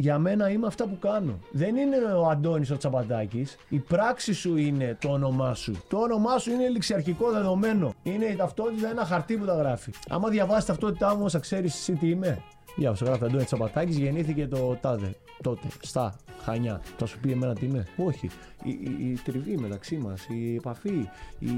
[0.00, 1.38] για μένα είμαι αυτά που κάνω.
[1.50, 3.56] Δεν είναι ο Αντώνης ο Τσαπατάκης.
[3.68, 5.72] Η πράξη σου είναι το όνομά σου.
[5.88, 7.94] Το όνομά σου είναι ληξιαρχικό δεδομένο.
[8.02, 9.92] Είναι η ταυτότητα, ένα χαρτί που τα γράφει.
[10.08, 12.42] Άμα διαβάσεις ταυτότητά μου, θα ξέρεις εσύ τι είμαι.
[12.76, 16.80] Διάβασα, γράφει Αντώνης Τσαπατάκης, γεννήθηκε το τάδε τότε στα Χανιά.
[16.98, 17.86] Θα σου πει εμένα τι είμαι.
[17.96, 18.30] Όχι.
[18.62, 21.08] Η, η, η τριβή μεταξύ μας, η επαφή,
[21.38, 21.50] η,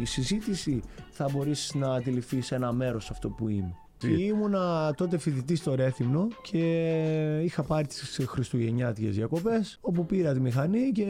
[0.00, 3.74] η συζήτηση θα μπορέσει να αντιληφθείς ένα μέρος αυτό που είμαι.
[3.98, 9.78] Και ήμουνα τότε φοιτητής στο Ρέθυμνο και είχα πάρει τις Χριστουγεννιάτικες διακοπές.
[9.80, 11.04] Όπου πήρα τη μηχανή και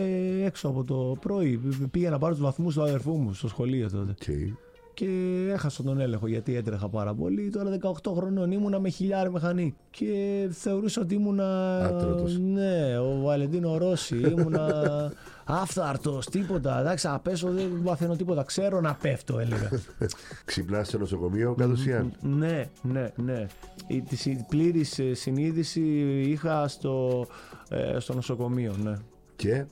[0.45, 1.61] έξω από το πρωί
[1.91, 4.15] πήγα να πάρω τους βαθμούς του αδερφού μου στο σχολείο τότε.
[4.27, 4.53] Okay.
[4.95, 5.07] Και
[5.53, 7.51] έχασα τον έλεγχο γιατί έτρεχα πάρα πολύ.
[7.51, 9.75] Τώρα 18 χρονών ήμουνα με χιλιάρι μηχανή.
[9.91, 11.79] Και θεωρούσα ότι ήμουνα.
[11.85, 12.39] Άτρωτος.
[12.39, 14.17] Ναι, ο Βαλεντίνο Ρώση.
[14.17, 14.73] Ήμουνα
[15.51, 16.79] άφθαρτο, τίποτα.
[16.81, 18.43] Εντάξει, να πέσω δεν μαθαίνω τίποτα.
[18.43, 19.71] Ξέρω να πέφτω, έλεγα.
[20.45, 22.13] Ξυπνάς στο νοσοκομείο κατ' ουσίαν.
[22.21, 23.47] Ναι, ναι, ναι.
[23.87, 25.81] Η της συ- πλήρης ε, συνείδηση
[26.29, 27.27] είχα στο,
[27.69, 28.95] ε, στο νοσοκομείο, ναι.
[29.37, 29.65] Και;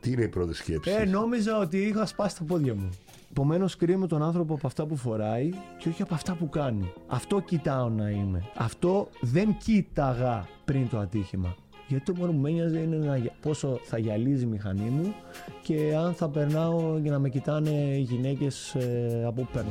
[0.00, 2.88] Τι είναι η πρώτη σκέψη; Ε, νόμιζα ότι είχα σπάσει τα πόδια μου.
[3.30, 6.92] Επομένως, κρίνω τον άνθρωπο από αυτά που φοράει και όχι από αυτά που κάνει.
[7.06, 8.42] Αυτό κοιτάω να είμαι.
[8.56, 11.54] Αυτό δεν κοίταγα πριν το ατύχημα.
[11.88, 15.14] Γιατί το μόνο που με ένοιαζε είναι να, γυα- πόσο θα γυαλίζει η μηχανή μου
[15.62, 19.70] και αν θα περνάω για να με κοιτάνε οι γυναίκες ε, από που παίρνω.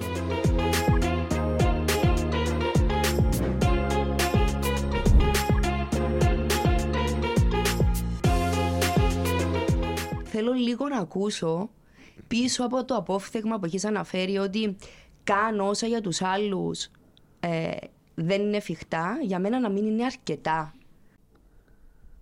[10.23, 11.69] Θέλω λίγο να ακούσω
[12.27, 14.75] πίσω από το απόφθεγμα που έχεις αναφέρει ότι
[15.23, 16.89] κάνω όσα για τους άλλους
[17.39, 17.71] ε,
[18.15, 20.74] δεν είναι εφικτά, για μένα να μην είναι αρκετά.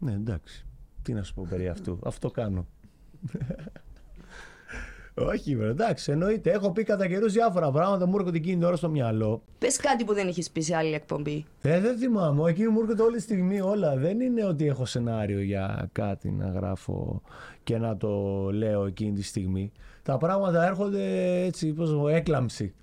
[0.04, 0.66] Ναι, εντάξει.
[1.02, 2.00] Τι να σου πω περί αυτού.
[2.04, 2.68] Αυτό κάνω.
[5.16, 6.52] Όχι, βρε, εντάξει, εννοείται.
[6.52, 9.44] Έχω πει κατά καιρούς διάφορα πράγματα, μου έρχονται εκείνη την ώρα στο μυαλό.
[9.60, 11.46] Πες κάτι που δεν έχεις πει σε άλλη εκπομπή.
[11.62, 12.50] Ε, δεν θυμάμαι.
[12.50, 13.96] Εκείνη μου έρχονται όλη τη στιγμή όλα.
[13.98, 17.22] Δεν είναι ότι έχω σενάριο για κάτι να γράφω
[17.64, 18.10] και να το
[18.52, 19.72] λέω εκείνη τη στιγμή.
[20.04, 22.74] Τα πράγματα έρχονται έτσι, πώς να πω, έκλαμψη.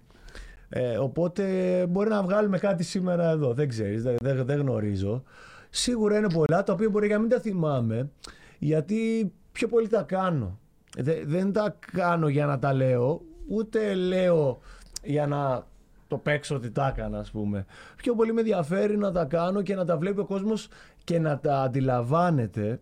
[0.68, 1.44] Ε, οπότε
[1.88, 3.52] μπορεί να βγάλουμε κάτι σήμερα εδώ.
[3.52, 5.22] Δεν ξέρεις, δεν, δεν, δεν γνωρίζω.
[5.70, 8.10] Σίγουρα είναι πολλά τα οποία μπορεί να μην τα θυμάμαι
[8.58, 10.58] γιατί πιο πολύ τα κάνω.
[10.98, 14.60] Δε- δεν τα κάνω για να τα λέω, ούτε λέω
[15.02, 15.66] για να
[16.08, 17.66] το παίξω ότι τα έκανα, ας πούμε.
[17.96, 20.68] Πιο πολύ με ενδιαφέρει να τα κάνω και να τα βλέπει ο κόσμος
[21.04, 22.80] και να τα αντιλαμβάνεται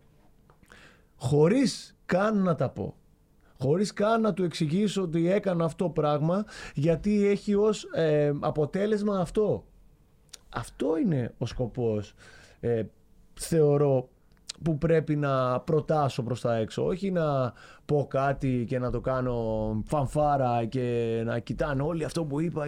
[1.17, 2.95] χωρίς καν να τα πω.
[3.59, 6.45] Χωρίς καν να του εξηγήσω ότι έκανα αυτό πράγμα
[6.75, 9.65] γιατί έχει ως ε, αποτέλεσμα αυτό.
[10.49, 12.15] Αυτό είναι ο σκοπός,
[12.61, 12.83] ε,
[13.35, 14.09] θεωρώ,
[14.63, 16.87] που πρέπει να προτάσω προς τα έξω.
[16.87, 17.53] Όχι να
[17.85, 22.63] πω κάτι και να το κάνω φανφάρα και να κοιτάνε όλοι αυτό που είπα.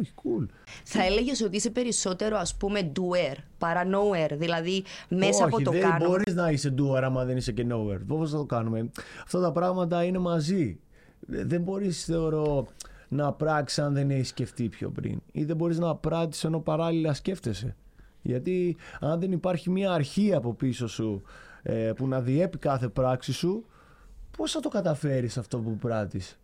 [0.00, 0.46] Όχι, cool.
[0.84, 5.70] Θα έλεγες ότι είσαι περισσότερο ας πούμε doer παρά knower, δηλαδή μέσα Όχι, από το
[5.70, 6.06] δεν κάνω.
[6.06, 7.98] μπορείς να είσαι doer άμα δεν είσαι και knower.
[8.06, 8.90] Πώς θα το κάνουμε.
[9.24, 10.80] Αυτά τα πράγματα είναι μαζί.
[11.20, 12.66] Δεν μπορείς, θεωρώ,
[13.08, 15.20] να πράξεις αν δεν έχεις σκεφτεί πιο πριν.
[15.32, 17.76] Ή δεν μπορείς να πράττεις ενώ παράλληλα σκέφτεσαι.
[18.22, 21.22] Γιατί αν δεν υπάρχει μια αρχή από πίσω σου
[21.62, 23.64] ε, που να διέπει κάθε πράξη σου,
[24.36, 26.38] πώς θα το καταφέρεις αυτό που πράττεις;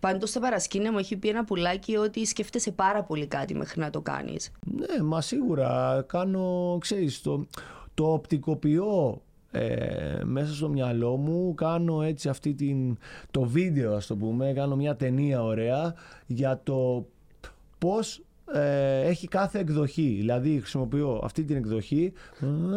[0.00, 3.90] Πάντως στα παρασκήνια μου έχει πει ένα πουλάκι ότι σκέφτεσαι πάρα πολύ κάτι μέχρι να
[3.90, 4.52] το κάνεις.
[4.60, 7.46] Ναι, μα σίγουρα κάνω, ξέρεις, το,
[7.94, 12.98] το οπτικοποιώ ε, μέσα στο μυαλό μου, κάνω έτσι αυτή την,
[13.30, 15.94] το βίντεο ας το πούμε, κάνω μια ταινία ωραία
[16.26, 17.06] για το
[17.78, 18.22] πώς
[18.52, 20.14] ε, έχει κάθε εκδοχή.
[20.18, 22.12] Δηλαδή χρησιμοποιώ αυτή την εκδοχή,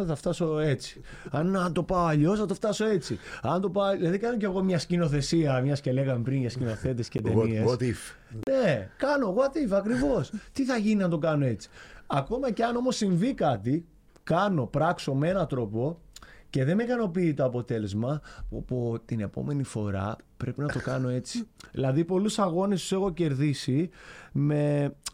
[0.00, 1.00] ε, θα φτάσω έτσι.
[1.30, 3.18] Αν, αν το πάω αλλιώς, θα το φτάσω έτσι.
[3.42, 7.08] Αν το πάω, δηλαδή κάνω κι εγώ μια σκηνοθεσία, μιας και λέγαμε πριν για σκηνοθέτες
[7.08, 7.64] και ταινίες.
[7.66, 8.16] What, what if;
[8.48, 10.32] Ναι, κάνω what if ακριβώς.
[10.52, 11.68] Τι θα γίνει να το κάνω έτσι.
[12.06, 13.86] Ακόμα και αν όμως συμβεί κάτι,
[14.22, 15.98] κάνω, πράξω με έναν τρόπο
[16.50, 18.20] και δεν με ικανοποιεί το αποτέλεσμα,
[18.50, 21.46] πω, πω, την επόμενη φορά πρέπει να το κάνω έτσι.
[21.72, 23.90] δηλαδή, πολλούς αγώνες τους έχω κερδίσει
[24.32, 25.13] με, σ- ε,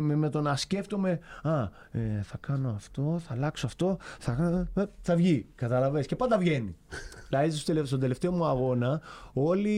[0.00, 1.60] με, με το να σκέφτομαι Α,
[1.90, 5.46] ε, θα κάνω αυτό, θα αλλάξω αυτό, θα, κάνω- ε, θα βγει.
[5.54, 6.76] Καταλαβες και πάντα βγαίνει.
[7.28, 9.00] δηλαδή στο τελε- στον τελευταίο μου αγώνα,
[9.32, 9.70] όλη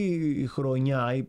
[0.43, 1.29] η χρονιά η-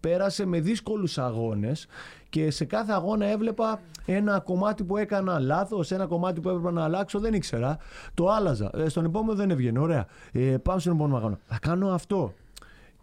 [0.00, 1.86] πέρασε με δύσκολους αγώνες
[2.28, 6.84] και σε κάθε αγώνα έβλεπα ένα κομμάτι που έκανα λάθος, ένα κομμάτι που έπρεπε να
[6.84, 7.76] αλλάξω, δεν ήξερα.
[8.14, 8.70] Το άλλαζα.
[8.74, 9.78] Ε, στον επόμενο δεν έβγαινε.
[9.78, 10.06] Ωραία.
[10.32, 11.38] Ε, πάμε στον επόμενο αγώνα.
[11.46, 12.32] Θα κάνω αυτό.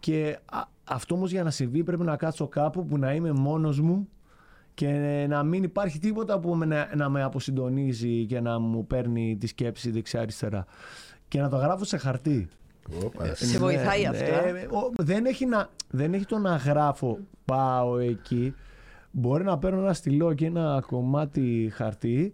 [0.00, 3.80] Και α, αυτό όμως για να συμβεί πρέπει να κάτσω κάπου που να είμαι μόνος
[3.80, 4.08] μου
[4.74, 9.36] και να μην υπάρχει τίποτα που με- να, να με αποσυντονίζει και να μου παίρνει
[9.40, 10.64] τη σκέψη δεξιά-αριστερά.
[11.28, 12.48] Και να το γράφω σε χαρτί.
[13.04, 16.56] Όπα, Σε βοηθάει Ναι, αυτό, ναι, ε; ο- δεν, έχει να, δεν έχει το να
[16.56, 18.54] γράφω πάω εκεί.
[19.10, 22.32] Μπορεί να παίρνω ένα στυλό και ένα κομμάτι χαρτί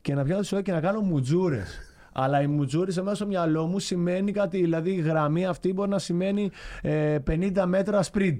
[0.00, 1.78] και να πιάνω τη σφαίρα και να κάνω μουτζούρες.
[2.12, 5.90] Αλλά η μουτζούρη σε μέσα στο μυαλό μου σημαίνει κάτι, δηλαδή η γραμμή αυτή μπορεί
[5.90, 6.50] να σημαίνει
[6.82, 8.36] ε, 50 μέτρα sprint.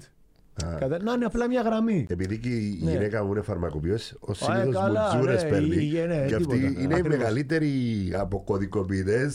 [0.64, 0.74] Α.
[0.78, 2.06] Κατα- Να είναι απλά μια γραμμή.
[2.08, 2.90] Επειδή και η Ναι.
[2.90, 5.76] γυναίκα μου είναι φαρμακοποιός, ω ε, συνήθω καλά, μουτζούρε ναι, παίρνει.
[5.76, 6.80] η- η- ναι, και αυτοί τίποτα.
[6.82, 7.16] είναι οι Ακριβώς.
[7.18, 7.72] μεγαλύτεροι
[8.18, 9.30] αποκωδικοποιητέ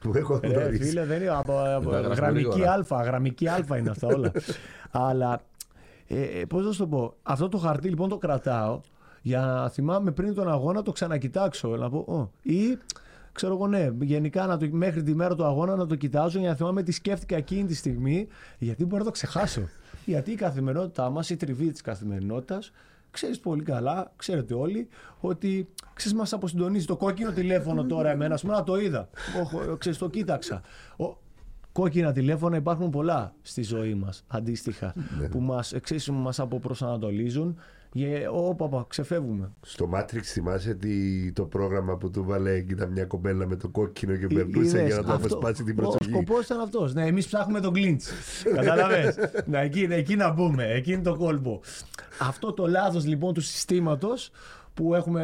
[0.00, 0.82] που έχω Ε, γνωρίσει.
[0.88, 2.72] φίλε, δεν είναι από, από Τα γράφουμε γραμμική γρήγορα.
[2.72, 4.32] αλφα, γραμμική αλφα είναι αυτά όλα.
[4.90, 5.40] Αλλά,
[6.08, 8.80] ε, ε, πώς να σου το πω, αυτό το χαρτί λοιπόν το κρατάω
[9.22, 11.68] για να θυμάμαι πριν τον αγώνα το ξανακοιτάξω.
[11.68, 12.30] Να πω, «Ω».
[12.42, 12.78] ή
[13.32, 16.48] ξέρω εγώ ναι, γενικά να το, μέχρι τη μέρα του αγώνα να το κοιτάζω για
[16.48, 18.26] να θυμάμαι τι σκέφτηκα εκείνη τη στιγμή,
[18.58, 19.68] γιατί μπορεί να το ξεχάσω.
[20.04, 22.72] Γιατί η καθημερινότητά μας, η τριβή της καθημερινότητας,
[23.10, 24.88] ξέρεις πολύ καλά, ξέρετε όλοι,
[25.20, 29.08] ότι ξέρεις μας αποσυντονίζει το κόκκινο τηλέφωνο τώρα εμένα, ας πούμε, να το είδα.
[29.40, 30.62] Όχο, ξέρεις, το κοίταξα.
[30.96, 31.16] Ο,
[31.72, 34.94] κόκκινα τηλέφωνα υπάρχουν πολλά στη ζωή μας, αντίστοιχα,
[35.30, 37.58] που μας, ξέρεις, μας αποπροσανατολίζουν.
[37.94, 39.50] Και, όπα, όπα, ξεφεύγουμε.
[39.60, 43.68] Στο Matrix θυμάσαι τι, το πρόγραμμα που του βάλε και ήταν μια κοπέλα με το
[43.68, 46.04] κόκκινο και περνούσε Είδες, για να του αυτό- αποσπάσει την Ο προσοχή.
[46.10, 46.94] σκοπός ήταν αυτός.
[46.94, 48.10] Ναι, εμείς ψάχνουμε τον κλίντς.
[48.54, 49.14] Κατάλαβε.
[49.46, 50.64] να, εκεί, εκεί να μπούμε.
[50.64, 51.60] Εκεί είναι το κόλπο.
[52.20, 54.30] Αυτό το λάθος λοιπόν του συστήματος
[54.74, 55.22] που έχουμε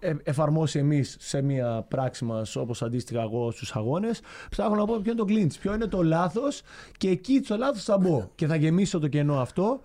[0.00, 4.20] ε, ε, εφαρμόσει εμείς σε μια πράξη μας, όπως αντίστοιχα εγώ στους αγώνες,
[4.50, 5.58] ψάχνω να πω ποιο είναι το κλίντς.
[5.58, 6.62] Ποιο είναι το λάθος
[6.96, 8.30] και εκεί στο λάθος θα μπω.
[8.34, 9.80] Και θα γεμίσω το κενό αυτό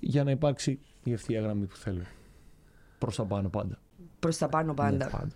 [0.00, 2.02] για να υπάρξει η ευθεία γραμμή που θέλω.
[2.98, 3.78] Προς τα πάνω πάντα.
[4.18, 5.04] Προς τα πάνω πάντα.
[5.04, 5.32] Ναι, πάντα.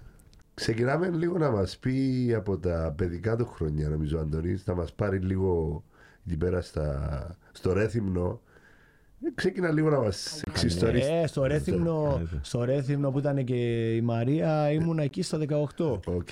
[0.54, 4.92] Ξεκινάμε λίγο να μας πει από τα παιδικά του χρόνια, νομίζω ο Αντωνής, να μας
[4.92, 5.82] πάρει λίγο
[6.26, 8.40] εκεί πέρα στα, στο Ρέθυμνο.
[9.24, 11.10] Ε, Ξεκινά λίγο να μας εξιστορίσει.
[11.12, 13.54] Ε, στο Ρέθυμνο, στο Ρέθυμνο που ήταν και
[13.94, 16.00] η Μαρία ήμουνα εκεί στα 18.
[16.06, 16.28] Οκ.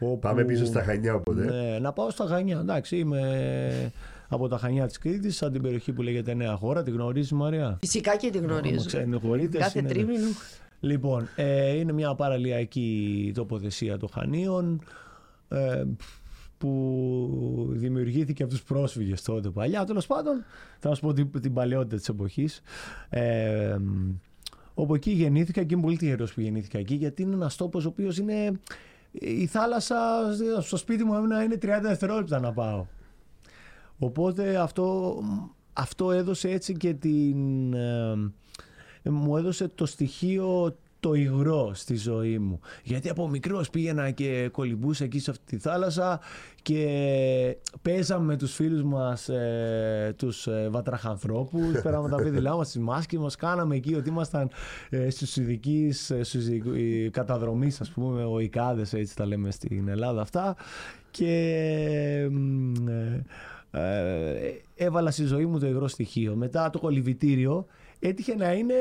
[0.00, 1.44] όπου- Πάμε πίσω στα Χανιά οπότε.
[1.44, 2.58] Ναι, να πάω στα Χανιά.
[2.58, 3.92] Εντάξει, είμαι
[4.28, 6.82] από τα Χανιά της Κρήτης, σαν την περιοχή που λέγεται Νέα Χώρα.
[6.82, 8.86] Τη γνωρίζεις Μαρία; Φυσικά και τη Άμα γνωρίζω.
[8.86, 10.26] ξενοχωρείτε, Κάθε είναι- τρίμηνο.
[10.80, 14.80] Λοιπόν, ε, είναι μια παραλιακή τοποθεσία των Χανίων
[15.48, 15.82] ε,
[16.58, 19.84] που δημιουργήθηκε από τους πρόσφυγες τότε παλιά.
[19.84, 20.44] Τέλος πάντων,
[20.78, 22.60] θα σας πω την, την παλαιότητα της εποχής.
[23.08, 23.76] Ε,
[24.74, 27.88] όπου εκεί γεννήθηκα και είμαι πολύ τυχερός που γεννήθηκα εκεί γιατί είναι ένας τόπος ο
[27.88, 28.52] οποίος είναι...
[29.10, 29.96] Η θάλασσα
[30.60, 32.86] στο σπίτι μου έμεινα είναι 30 δευτερόλεπτα να πάω.
[33.98, 35.18] Οπότε αυτό,
[35.72, 37.72] αυτό έδωσε έτσι και την...
[37.74, 38.14] ε,
[39.02, 42.60] μου έδωσε το στοιχείο το υγρό στη ζωή μου.
[42.82, 46.20] Γιατί από μικρός πήγαινα και κολυμπούσα εκεί σε αυτή τη θάλασσα
[46.62, 52.80] και παίζαμε με τους φίλους μας ε, τους ε, βατραχανθρώπους, πέραμε τα πίδηλά μας, τις
[52.82, 54.50] μάσκες μας, κάναμε εκεί ότι ήμασταν
[54.90, 59.50] ε, στους ειδικείς, ε, στους ειδικού- ε, καταδρομής ας πούμε, ο Ικάδες έτσι τα λέμε
[59.50, 60.56] στην Ελλάδα αυτά
[61.10, 63.24] και μ, ε,
[63.70, 66.34] ε, έβαλα στη ζωή μου το υγρό στοιχείο.
[66.36, 67.66] Μετά το κολυβητήριο
[67.98, 68.74] έτυχε να είναι.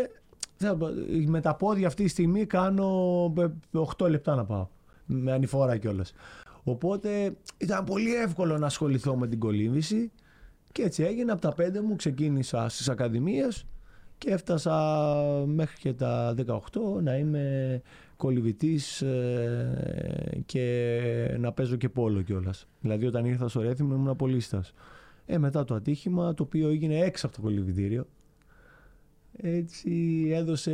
[0.57, 0.88] Δεν θα πω,
[1.27, 3.33] Με τα πόδια αυτή τη στιγμή κάνω
[3.98, 4.68] 8 λεπτά να πάω.
[5.06, 6.13] Με ανηφόρα κιόλας.
[6.63, 10.12] Οπότε ήταν πολύ εύκολο να ασχοληθώ με την κολύμβηση
[10.71, 11.31] και έτσι έγινε.
[11.31, 13.65] Από τα 5 μου ξεκίνησα στις ακαδημίες
[14.18, 15.04] και έφτασα
[15.45, 16.57] μέχρι και τα 18
[17.01, 17.81] να είμαι
[18.18, 22.68] κολυβητής ε, και να παίζω και πόλο κιόλας.
[22.80, 24.74] Δηλαδή όταν ήρθα στο Ρέθιμο ήμουν πολίστας.
[25.25, 28.07] Ε, μετά το ατύχημα το οποίο έγινε έξω από το κολυβητήριο
[29.42, 29.92] έτσι
[30.34, 30.72] έδωσε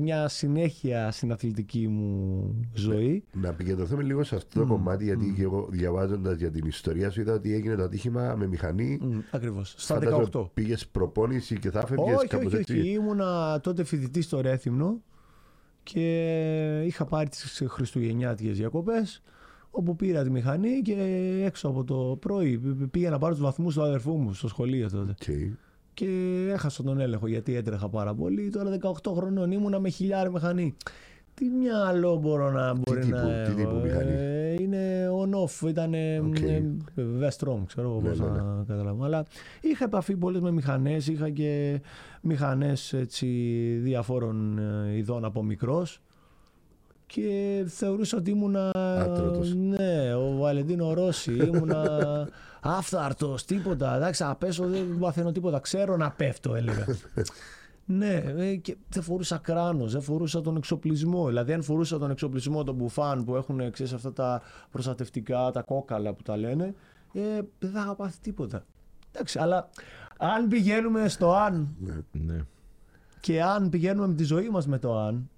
[0.00, 3.24] μια συνέχεια στην αθλητική μου ζωή.
[3.32, 7.20] Να επικεντρωθούμε λίγο σε αυτό το κομμάτι, γιατί και εγώ διαβάζοντας για την ιστορία σου
[7.20, 8.98] είδα ότι έγινε το ατύχημα με μηχανή.
[9.02, 10.46] Μ, Ακριβώς, στα Φαντάζομαι 18.
[10.54, 12.78] Πήγες προπόνηση και θα έφευγες Όχι, κάπως όχι, έτσι.
[12.78, 12.88] όχι.
[12.88, 15.02] Ήμουνα τότε φοιτητή στο Ρέθυμνο
[15.82, 19.22] και είχα πάρει τις χριστουγεννιάτικες διακοπές
[19.70, 20.94] όπου πήρα τη μηχανή και
[21.44, 22.58] έξω από το πρωί
[22.90, 25.10] πήγα να πάρω τους βαθμούς του αδερφού μου στο σχολείο τότε.
[25.10, 25.36] Οκ.
[25.94, 26.06] Και
[26.52, 28.50] έχασα τον έλεγχο γιατί έτρεχα πάρα πολύ.
[28.50, 30.74] Τώρα 18 χρονών ήμουνα με χιλιάρι μηχανή.
[31.34, 35.94] Τι μυαλό μπορώ να μπορεί τύπου- να τι τύπου έχω, μηχανή; ε, είναι on-off, ήταν
[36.26, 36.36] OK.
[36.96, 39.04] V-Strom, ξέρω εγώ Ναι, πώς ναι, να καταλάβω.
[39.04, 39.24] Αλλά
[39.60, 41.80] είχα επαφή πολλές με μηχανές, είχα και
[42.20, 43.26] μηχανές έτσι,
[43.82, 46.00] διαφόρων ε, ειδών από μικρός
[47.06, 48.70] και θεωρούσα ότι ήμουνα
[49.00, 49.54] Άτρωτος.
[49.54, 51.88] ναι, ο Βαλεντίνο Ρόσι ήμουνα
[52.64, 56.86] άφθαρτος, τίποτα εντάξει, να πέσω δεν μαθαίνω τίποτα ξέρω να πέφτω έλεγα
[57.84, 61.26] ναι, ε, και δεν φορούσα κράνος, δεν φορούσα τον εξοπλισμό.
[61.26, 66.12] Δηλαδή, αν φορούσα τον εξοπλισμό των μπουφάν που έχουν ξέρεις, αυτά τα προστατευτικά, τα κόκαλα
[66.12, 66.74] που τα λένε,
[67.12, 68.64] ε, δεν θα είχα πάθει τίποτα.
[69.12, 69.68] Εντάξει, αλλά
[70.18, 71.76] αν πηγαίνουμε στο αν
[72.12, 72.44] Ναι.
[73.20, 75.30] και αν πηγαίνουμε με τη ζωή μας με το αν,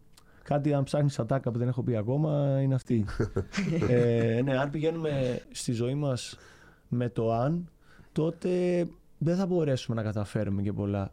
[0.42, 3.04] κάτι αν ψάχνεις ατάκα που δεν έχω πει ακόμα είναι αυτή.
[3.88, 6.37] ε, ναι, αν πηγαίνουμε στη ζωή μας
[6.88, 7.68] με το αν,
[8.12, 8.50] τότε
[9.18, 11.12] δεν θα μπορέσουμε να καταφέρουμε και πολλά.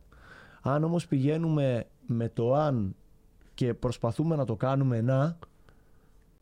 [0.62, 2.96] Αν όμως πηγαίνουμε με το αν
[3.54, 5.38] και προσπαθούμε να το κάνουμε να,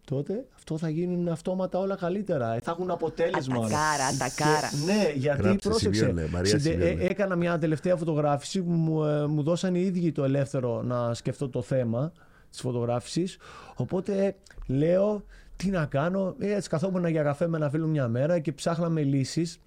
[0.06, 2.54] τότε αυτό θα γίνουν αυτόματα όλα καλύτερα.
[2.56, 3.58] Ε, Θα έχουν αποτέλεσμα.
[3.58, 3.66] όλα.
[3.66, 4.68] Ατακάρα, ατακάρα.
[4.70, 6.00] Και- ναι, γιατί Γράψε, πρόσεξε.
[6.06, 7.04] σημείωνε, Μαρία, συντε- σημείωνε.
[7.04, 11.14] ε, έκανα μια τελευταία φωτογράφηση που μου, ε, μου δώσαν οι ίδιοι το ελεύθερο να
[11.14, 12.12] σκεφτώ το θέμα
[12.50, 13.38] της φωτογράφησης.
[13.76, 14.36] Οπότε ε,
[14.74, 15.24] λέω
[15.62, 16.36] τι να κάνω.
[16.40, 19.60] Ε, Έτσι καθόμουν για καφέ με ένα φίλο μια μέρα και ψάχναμε λύσεις.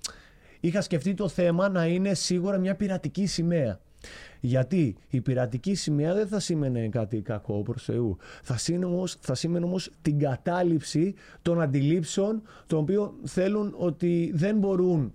[0.60, 3.80] Είχα σκεφτεί το θέμα να είναι σίγουρα μια πειρατική σημαία.
[4.40, 8.16] Γιατί η πειρατική σημαία δεν θα σήμαινε κάτι κακό προς Θεού.
[8.42, 14.58] Θα σήμαινε, όμως, θα σήμαινε όμως την κατάληψη των αντιλήψεων των οποίων θέλουν ότι δεν
[14.58, 15.12] μπορούν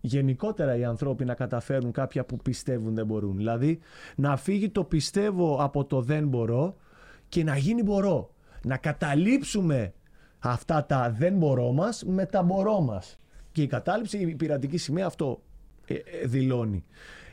[0.00, 3.36] γενικότερα οι άνθρωποι να καταφέρουν κάποια που πιστεύουν δεν μπορούν.
[3.36, 3.78] Δηλαδή
[4.16, 6.76] να φύγει το πιστεύω από το δεν μπορώ
[7.28, 8.32] και να γίνει μπορώ.
[8.64, 9.92] Να καταλήψουμε
[10.38, 13.18] αυτά τα δεν μπορώ μας με τα μπορώ μας.
[13.52, 15.42] Και η κατάληψη, η πειρατική σημαία αυτό
[15.86, 16.84] ε, ε, δηλώνει.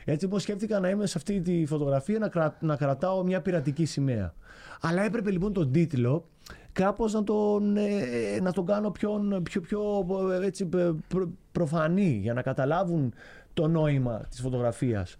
[0.04, 3.84] Έτσι λοιπόν σκέφτηκα να είμαι σε αυτή τη φωτογραφία να, κρα- να κρατάω μια πειρατική
[3.84, 4.34] σημαία.
[4.80, 6.24] Αλλά έπρεπε λοιπόν τον τίτλο
[6.72, 12.18] κάπως να τον, ε, να τον κάνω πιο, πιο, πιο ε, έτσι, π- προ- προφανή
[12.22, 13.12] για να καταλάβουν
[13.54, 15.16] το νόημα της φωτογραφίας.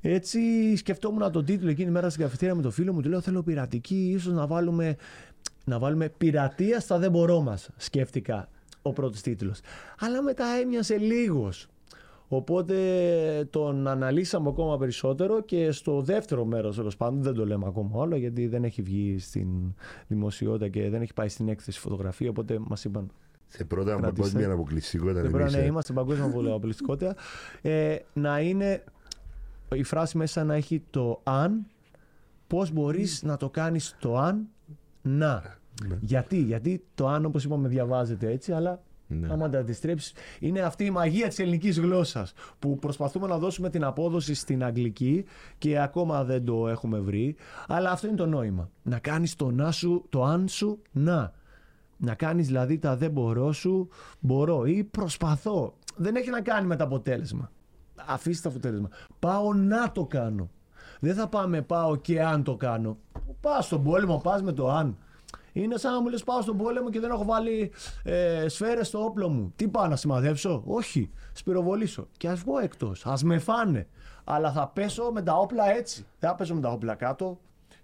[0.00, 0.40] Έτσι
[0.76, 3.00] σκεφτόμουν τον τίτλο εκείνη τη μέρα στην καφετέρια με το φίλο μου.
[3.00, 4.96] Του λέω: Θέλω πειρατική, ίσως να βάλουμε,
[5.64, 7.70] να βάλουμε πειρατεία στα δεν μπορώ μας.
[7.76, 8.48] Σκέφτηκα
[8.82, 9.60] ο πρώτος τίτλος.
[9.98, 11.68] Αλλά μετά έμοιασε λίγος.
[12.28, 12.76] Οπότε
[13.50, 18.16] τον αναλύσαμε ακόμα περισσότερο και στο δεύτερο μέρος τέλος πάντων, δεν το λέμε ακόμα όλο
[18.16, 19.48] γιατί δεν έχει βγει στην
[20.06, 22.30] δημοσιότητα και δεν έχει πάει στην έκθεση φωτογραφία.
[22.30, 23.10] Οπότε μας είπαν
[23.46, 24.10] Σε πρώτα Κρατήστε.
[24.22, 25.20] παγκόσμια αποκλειστικότητα.
[25.20, 25.66] δεν πρέπει να εμείς, ε.
[25.66, 27.14] είμαστε παγκόσμια πολυαπολιστικότητα.
[27.62, 28.84] Ε, να είναι
[29.74, 31.66] η φράση μέσα να έχει το αν,
[32.46, 34.48] πώς μπορείς να το κάνεις το αν,
[35.04, 35.58] να.
[36.00, 39.32] Γιατί, γιατί το αν όπως είπαμε διαβάζεται έτσι, αλλά Ναι.
[39.32, 43.84] άμα τα αντιστρέψεις, είναι αυτή η μαγεία της ελληνικής γλώσσας που προσπαθούμε να δώσουμε την
[43.84, 45.24] απόδοση στην αγγλική
[45.58, 48.70] και ακόμα δεν το έχουμε βρει, αλλά αυτό είναι το νόημα.
[48.82, 51.32] Να κάνεις το να σου, το αν σου, να.
[51.96, 53.88] Να κάνεις δηλαδή τα δεν μπορώ σου,
[54.20, 55.74] μπορώ ή προσπαθώ.
[55.96, 57.50] Δεν έχει να κάνει με το αποτέλεσμα.
[58.06, 58.88] Αφήστε το αποτέλεσμα.
[59.18, 60.50] Πάω να το κάνω.
[61.00, 62.98] Δεν θα πάμε πάω και αν το κάνω.
[63.44, 64.98] Πά στον πόλεμο, πας με το αν.
[65.52, 67.72] Είναι σαν να μου λες πάω στον πόλεμο και δεν έχω βάλει
[68.02, 69.52] ε, σφαίρες στο όπλο μου.
[69.56, 71.10] Τι πάω να σημαδεύσω; Όχι.
[71.32, 72.08] Σπυροβολήσω.
[72.16, 73.06] Και ας βγω εκτός.
[73.06, 73.88] Ας με φάνε.
[74.24, 76.06] Αλλά θα πέσω με τα όπλα έτσι.
[76.18, 77.40] Δεν θα πέσω με τα όπλα κάτω.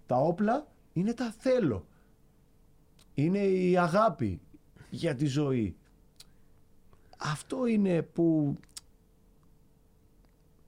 [0.06, 1.84] Τα όπλα είναι τα θέλω.
[3.14, 4.40] Είναι η αγάπη
[4.90, 5.76] για τη ζωή.
[7.18, 8.56] Αυτό είναι που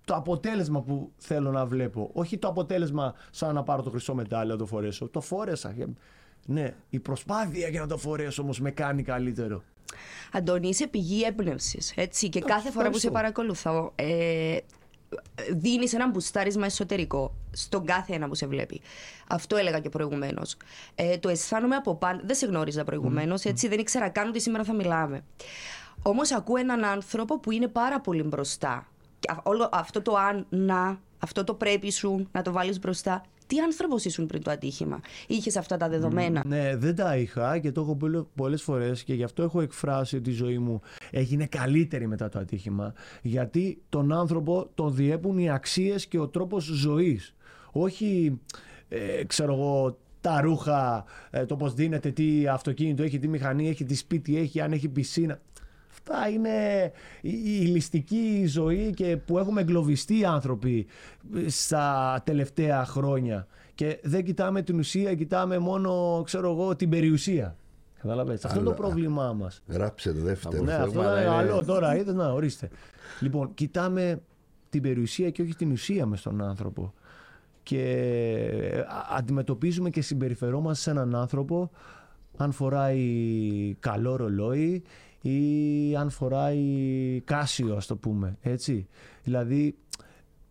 [0.04, 2.10] το αποτέλεσμα που θέλω να βλέπω.
[2.12, 5.08] Όχι το αποτέλεσμα σαν να πάρω το χρυσό μετάλλιο να το φορέσω.
[5.08, 5.74] Το φόρεσα.
[6.46, 9.62] Ναι, η προσπάθεια για να το φορέσω όμως με κάνει καλύτερο.
[10.32, 11.92] Αντώνη, είσαι πηγή έμπνευσης.
[11.96, 12.28] Έτσι.
[12.28, 13.10] Και κάθε φορά που σε ευχαριστώ.
[13.10, 14.56] παρακολουθώ, ε,
[15.52, 18.80] δίνεις ένα μπουστάρισμα εσωτερικό στον κάθε ένα που σε βλέπει.
[19.28, 20.56] Αυτό έλεγα και προηγουμένως.
[20.94, 22.22] Ε, το αισθάνομαι από πάντα.
[22.24, 23.68] Δεν σε γνώριζα προηγουμένως, έτσι.
[23.68, 25.24] Δεν ήξερα καν ότι σήμερα θα μιλάμε.
[26.02, 28.91] Όμως ακούω έναν άνθρωπο που είναι πάρα πολύ μπροστά.
[29.22, 33.22] Και α- όλο αυτό το αν, να, αυτό το πρέπει σου να το βάλεις μπροστά.
[33.46, 37.72] Τι άνθρωπος ήσουν πριν το ατύχημα, Είχες αυτά τα δεδομένα; Ναι, δεν τα είχα και
[37.72, 41.46] το έχω πει πολλές φορές και γι' αυτό έχω εκφράσει ότι η ζωή μου έγινε
[41.46, 42.92] καλύτερη μετά το ατύχημα.
[43.22, 47.34] Γιατί τον άνθρωπο τον διέπουν οι αξίες και ο τρόπος ζωής.
[47.72, 48.40] Όχι,
[48.88, 53.84] ε, ξέρω εγώ, τα ρούχα, ε, το πώς δίνεται, τι αυτοκίνητο έχει, τι μηχανή έχει,
[53.84, 55.40] τι σπίτι έχει, αν έχει πισίνα.
[56.08, 60.86] Αυτά είναι η, η ληστική ζωή και που έχουμε εγκλωβιστεί οι άνθρωποι
[61.46, 63.46] στα τελευταία χρόνια.
[63.74, 67.56] Και δεν κοιτάμε την ουσία, κοιτάμε μόνο, ξέρω εγώ, την περιουσία.
[68.02, 68.46] Καταλαβαίνετε.
[68.46, 69.62] Αυτό είναι το Αλλά- πρόβλημά μας.
[69.68, 70.62] Γράψε το δεύτερο.
[70.62, 72.68] Ναι, αυτό θέμα, ήταν αλλά είναι- άλλο τώρα, είδες, να, ορίστε.
[73.20, 74.20] Λοιπόν, κοιτάμε
[74.70, 76.92] την περιουσία και όχι την ουσία μες στον άνθρωπο.
[77.62, 81.70] Και α- αντιμετωπίζουμε και συμπεριφερόμαστε σε έναν άνθρωπο
[82.36, 84.82] αν φοράει καλό ρολόι
[85.22, 86.62] ή αν φοράει
[87.24, 88.86] κάσιο, ας το πούμε, έτσι.
[89.22, 89.76] Δηλαδή,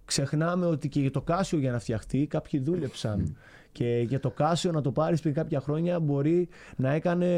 [0.05, 3.35] ξεχνάμε ότι και για το κάσιο για να φτιαχτεί κάποιοι δούλεψαν.
[3.71, 7.29] Και για το κάσιο να το πάρεις πριν κάποια χρόνια μπορεί να έκανε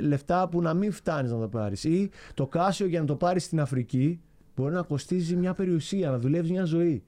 [0.00, 1.84] λεφτά που να μην φτάνεις να το πάρεις.
[1.84, 4.20] Ή το κάσιο για να το πάρεις στην Αφρική
[4.56, 7.04] μπορεί να κοστίζει μια περιουσία, να δουλεύεις μια ζωή.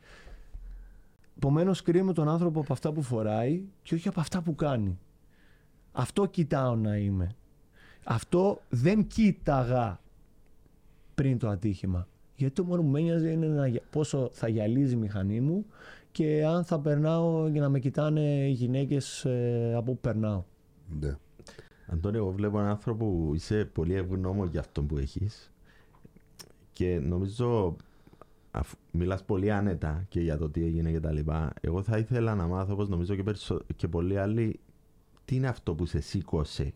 [1.37, 4.99] Επομένως, κρίνουμε τον άνθρωπο από αυτά που φοράει και όχι από αυτά που κάνει.
[5.93, 7.35] Αυτό κοιτάω να είμαι.
[8.05, 10.01] Αυτό δεν κοίταγα
[11.15, 12.09] πριν το ατύχημα.
[12.37, 15.67] Γιατί το μόνο που με ένοιαζε είναι να, γυα- πόσο θα γυαλίζει η μηχανή μου
[16.13, 20.45] και αν θα περνάω για να με κοιτάνε οι γυναίκες ε, από που περνάω.
[21.01, 21.17] Ναι.
[21.87, 25.53] Αντώνη, εγώ βλέπω έναν άνθρωπο που είσαι πολύ ευγνώμων για αυτό που έχεις
[26.73, 27.77] και νομίζω
[28.51, 32.35] αφού μιλάς πολύ άνετα και για το τι έγινε και τα λοιπά εγώ θα ήθελα
[32.35, 33.61] να μάθω όπως νομίζω και, περισσο...
[33.77, 34.61] και πολλοί άλλοι
[35.25, 36.73] τι είναι αυτό που σε σήκωσε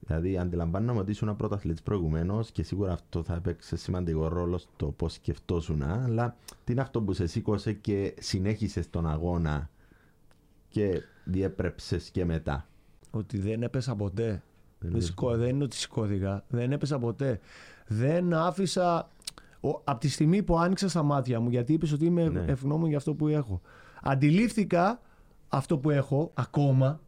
[0.00, 5.12] Δηλαδή, αντιλαμβάνομαι ότι ήσουν πρωταθλητής προηγουμένως και σίγουρα αυτό θα έπαιξε σημαντικό ρόλο στο πώς
[5.12, 5.82] σκεφτόσουν.
[5.82, 9.70] Αλλά τι είναι αυτό που σε σήκωσε και συνέχισες τον αγώνα
[10.68, 12.66] και διέπρεψες και μετά;
[13.10, 14.42] Ότι δεν έπεσα ποτέ.
[14.78, 16.44] Δεν Δεν, σηκώ- δεν είναι ότι σηκώθηκα.
[16.48, 17.40] Δεν έπεσα ποτέ.
[17.86, 19.08] Δεν άφησα.
[19.84, 22.44] Από τη στιγμή που άνοιξα στα μάτια μου, γιατί είπες ότι είμαι Ναι.
[22.46, 23.60] ευγνώμων για αυτό που έχω.
[24.02, 25.00] Αντιλήφθηκα
[25.48, 27.00] αυτό που έχω ακόμα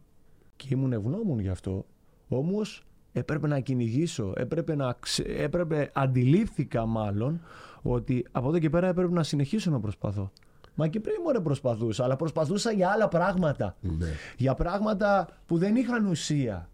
[0.57, 1.87] και ήμουν ευγνώμων γι' αυτό.
[2.33, 2.83] Όμως
[3.13, 4.33] έπρεπε να κυνηγήσω.
[4.37, 4.97] Έπρεπε να.
[5.01, 7.41] ξε- Έπρεπε, αντιλήφθηκα μάλλον
[7.83, 10.31] ότι από εδώ και πέρα έπρεπε να συνεχίσω να προσπαθώ.
[10.75, 13.77] Μα και πριν μόνο προσπαθούσα, αλλά προσπαθούσα για άλλα πράγματα.
[13.81, 14.07] Ναι.
[14.37, 16.69] Για πράγματα που δεν είχαν ουσία.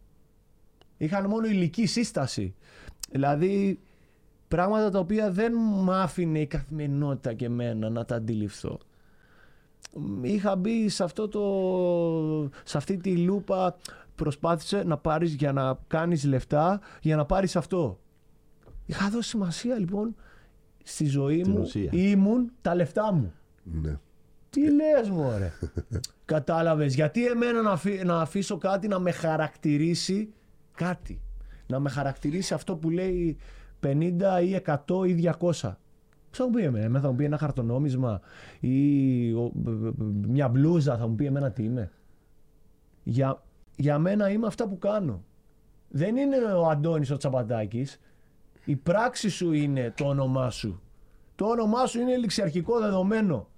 [0.97, 2.55] Είχαν μόνο υλική σύσταση.
[3.11, 3.81] Δηλαδή
[4.49, 8.79] πράγματα τα οποία δεν μ' άφηνε η καθημερινότητα και εμένα να τα αντιληφθώ.
[9.95, 13.77] Μ, Είχα μπει σε, αυτό το, σε αυτή τη λούπα
[14.17, 18.01] προσπάθησε να πάρεις για να κάνεις λεφτά για να πάρεις αυτό.
[18.87, 20.15] Είχα δώσει σημασία λοιπόν
[20.83, 21.91] στη ζωή Την μου ουσία.
[21.93, 23.33] ήμουν τα λεφτά μου.
[23.63, 23.99] Ναι.
[24.51, 25.53] Τι λες μωρέ;
[26.25, 26.95] Κατάλαβες.
[26.95, 30.33] Γιατί εμένα να, αφή- να αφήσω κάτι να με χαρακτηρίσει
[30.75, 31.21] κάτι;
[31.67, 33.37] Να με χαρακτηρίσει αυτό που λέει
[33.87, 35.33] 50 ή 100 ή 200.
[35.39, 35.77] Ποιος
[36.31, 38.21] θα μου πει εμένα, θα μου πει ένα χαρτονόμισμα
[38.61, 41.91] ή ο- μπ- μπ- μπ- μια μπλούζα, θα μου πει εμένα τι είμαι.
[43.03, 43.43] Για,
[43.77, 45.25] για μένα είμαι αυτά που κάνω.
[45.89, 48.01] Δεν είναι ο Αντώνης ο Τσαπατάκης.
[48.65, 50.81] Η πράξη σου είναι το όνομά σου.
[51.35, 53.49] Το όνομά σου είναι ληξιαρχικό δεδομένο.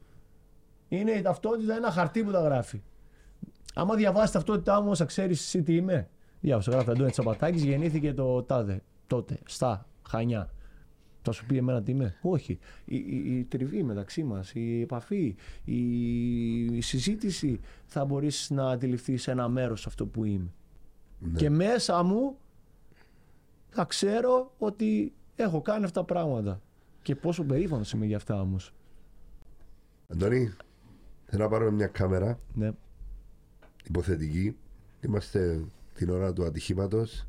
[0.89, 2.83] Είναι η ταυτότητα, ένα χαρτί που τα γράφει.
[3.75, 6.09] Άμα διαβάσεις ταυτότητά μου, θα ξέρεις εσύ τι είμαι.
[6.41, 10.51] Διάβασα, γράφει Αντώνης Τσαπατάκης, γεννήθηκε το τάδε, τότε, στα Χανιά.
[11.29, 12.17] Θα σου πει εμένα τι είμαι.
[12.23, 12.59] Όχι.
[12.85, 19.29] Η, η, η τριβή μεταξύ μας, η επαφή, η, η συζήτηση θα μπορείς να αντιληφθείς
[19.29, 20.53] ένα μέρος αυτό που είμαι.
[21.19, 21.39] Ναι.
[21.39, 22.37] Και μέσα μου
[23.69, 26.61] θα ξέρω ότι έχω κάνει αυτά τα πράγματα.
[27.03, 28.73] Και πόσο περήφανος είμαι για αυτά όμως.
[30.09, 30.53] Αντώνη,
[31.27, 32.71] θέλω να πάρουμε μια κάμερα Ναι.
[33.85, 34.57] υποθετική.
[35.01, 35.65] Είμαστε
[35.95, 37.27] την ώρα του ατυχήματος.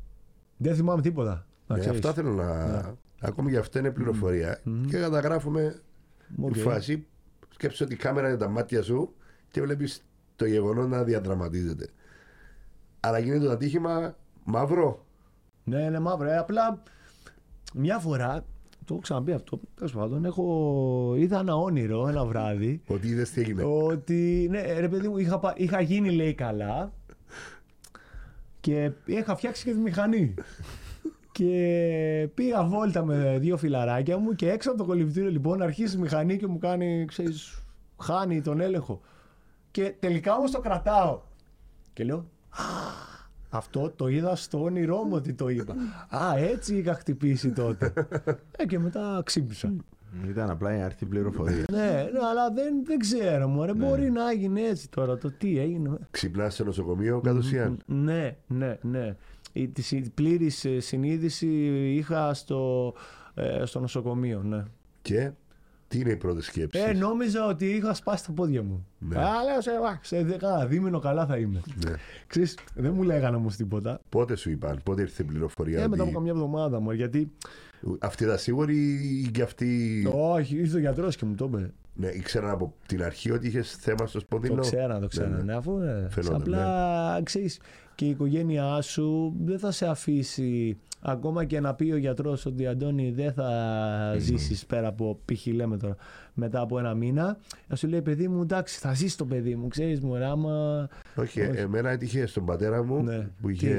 [0.56, 1.46] Δεν θυμάμαι τίποτα.
[1.66, 1.98] Να Ναι, ξέρεις.
[1.98, 2.94] αυτά θέλω να.
[3.20, 4.60] Ακόμη και αυτό είναι πληροφορία.
[4.88, 5.80] Και καταγράφουμε
[6.40, 6.52] Οκ.
[6.52, 7.06] τη φάση.
[7.48, 9.14] Σκέψου ότι η κάμερα είναι τα μάτια σου
[9.50, 10.04] και βλέπεις
[10.36, 11.88] το γεγονός να διαδραματίζεται.
[13.00, 15.04] Αλλά γίνεται το ατύχημα μαύρο.
[15.64, 16.28] Ναι, είναι μαύρο.
[16.30, 16.82] Ε, απλά
[17.74, 18.44] μια φορά,
[18.84, 23.40] το έχω ξαναπεί αυτό, τέλος πάντων, έχω, είδα ένα όνειρο ένα βράδυ Ότι είδες τι
[23.40, 23.62] έγινε.
[23.62, 26.92] ότι, ναι, ρε παιδί μου, είχα, πα- είχα γίνει λέει καλά
[28.60, 30.34] και είχα φτιάξει και τη μηχανή.
[31.44, 36.00] Και πήγα βόλτα με δύο φιλαράκια μου και έξω από το κολυμπητήριο λοιπόν αρχίζει η
[36.00, 37.62] μηχανή και μου κάνει, ξέρεις,
[38.00, 39.00] χάνει τον έλεγχο.
[39.70, 41.20] Και τελικά όμως το κρατάω.
[41.92, 42.16] Και λέω,
[42.48, 42.64] «Α,
[43.50, 45.74] αυτό το είδα στο όνειρό μου ότι το είπα.
[46.08, 47.92] Α, έτσι είχα χτυπήσει τότε.
[48.56, 49.72] ε, και μετά ξύπνησα.
[50.28, 51.66] Ήταν απλά η άρθη πληροφορίας.
[51.70, 53.74] ναι, ναι, αλλά δεν, δεν ξέρω, μωρέ.
[53.74, 55.98] Μπορεί να έγινε έτσι τώρα το τι έγινε.
[56.10, 57.78] Ξυπνάς σε νοσοκομείο κατ' ουσίαν.
[57.86, 59.16] Ναι, ναι, ναι.
[59.52, 61.46] Η τη συ- πλήρης ε, συνείδηση
[61.96, 62.94] είχα στο,
[63.34, 64.64] ε, στο νοσοκομείο, ναι.
[65.02, 65.30] Και
[65.88, 66.80] τι είναι οι πρώτε σκέψει.
[66.80, 68.86] Ε, νόμιζα ότι είχα σπάσει τα πόδια μου.
[68.98, 69.18] Ναι.
[69.18, 71.60] Α, λέω σε, α, σε δεκά δίμηνο καλά θα είμαι.
[71.86, 71.92] Ναι.
[72.26, 74.00] Ξέρεις, δεν μου λέγανε όμως τίποτα.
[74.08, 75.78] Πότε σου είπαν, πότε ήρθε η πληροφορία.
[75.82, 76.12] Ε, μετά από ότι...
[76.12, 77.32] καμιά εβδομάδα μου, γιατί
[77.98, 78.76] Αυτή ήταν σίγουρη
[79.26, 80.08] ή και αυτή.
[80.14, 81.72] όχι, ήρθε ο γιατρός και μου το είπε.
[81.94, 84.54] Ναι, ήξεραν από την αρχή ότι είχες θέμα στο σπονδυλό.
[84.54, 85.28] Το ξέρα, το ξέρα.
[85.28, 85.54] Ναι, Ναι, ναι.
[85.54, 87.60] αφού ε, Φαινόταν, απλά ξέρεις,
[88.00, 92.66] και η οικογένειά σου δεν θα σε αφήσει ακόμα και να πει ο γιατρός ότι
[92.66, 95.46] Αντώνη δεν θα ζήσεις πέρα από π.χ.
[95.46, 95.96] λέμε τώρα
[96.34, 99.68] μετά από ένα μήνα θα σου λέει παιδί μου εντάξει θα ζήσεις το παιδί μου
[99.68, 103.28] ξέρεις μου άμα Όχι, εμένα έτυχε στον πατέρα μου Ναι.
[103.40, 103.74] που είχε,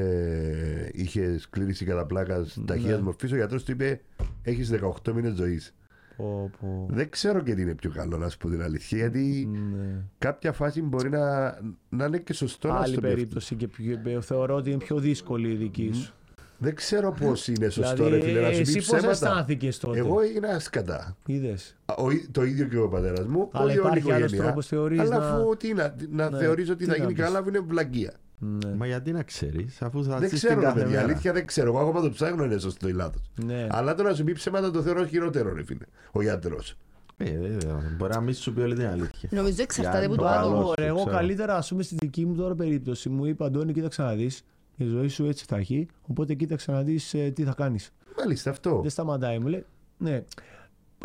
[0.93, 3.01] είχε σκλήρηση κατά πλάκας ταχεία Ναι.
[3.01, 3.34] μορφή.
[3.34, 4.01] Ο γιατρός του είπε:
[4.43, 4.69] Έχεις
[5.05, 5.73] 18 μήνες ζωής.
[6.21, 6.88] Πω, πω.
[6.89, 8.97] Δεν ξέρω και τι είναι πιο καλό, να σου πω την αλήθεια.
[8.97, 9.95] Γιατί Ναι.
[10.17, 11.57] κάποια φάση μπορεί να,
[11.89, 13.15] να είναι και σωστό να Άλλη στο πει αυτό.
[13.15, 16.13] περίπτωση και πιο, θεωρώ ότι είναι πιο δύσκολη η δική σου.
[16.57, 19.10] Δεν ξέρω πώς είναι σωστό, δηλαδή, ρε φίλε, να σου πει εσύ πώς ψέματα.
[19.10, 21.17] αισθάνθηκες τότε; Εγώ έγινα σκατά.
[21.25, 21.75] Είδες.
[21.86, 23.49] Α, ο ί- το ίδιο και ο πατέρας μου.
[23.51, 24.43] Αλλά όλη, όλη η υπάρχει άλλος οικογένεια.
[24.45, 27.13] τρόπος, θεωρείς, Αλλά να- αφού τι να, να Ναι, θεωρείς ότι τι θα να γίνει
[27.13, 28.13] πεις; καλά, που είναι βλακεία.
[28.43, 28.75] Ναι.
[28.75, 30.95] Μα γιατί να ξέρεις, αφού θα Δεν ζεις ξέρω, την ρε κάθε παιδιά.
[30.99, 31.10] μέρα.
[31.12, 31.67] Αλήθεια δεν ξέρω.
[31.69, 33.19] Εγώ ακόμα το ψάχνω είναι σωστό ή λάθο.
[33.45, 33.67] Ναι.
[33.69, 35.86] Αλλά το να σου πει ψέματα το θεωρώ χειρότερο, ρε φίλε.
[36.12, 36.75] Ο γιατρός.
[37.17, 37.58] Ε, ε, ε,
[37.97, 39.30] μπορεί να μην σου πει όλη την αλήθεια.
[39.32, 40.56] Νομίζω εξαρτάται Για από το το άτομο.
[40.58, 40.67] άλλο.
[40.67, 41.12] Ωραία, εγώ ξέρω.
[41.15, 44.43] καλύτερα, ας πούμε, στη δική μου τώρα περίπτωση μου είπε Αντώνη, κοίταξε να δεις.
[44.75, 45.88] Η ζωή σου έτσι θα έχει.
[46.08, 47.91] Οπότε κοίταξε να δεις τι θα κάνεις.
[48.17, 48.80] Μάλιστα αυτό.
[48.82, 49.65] Δεν σταματάει, μου λέει.
[49.97, 50.23] Ναι.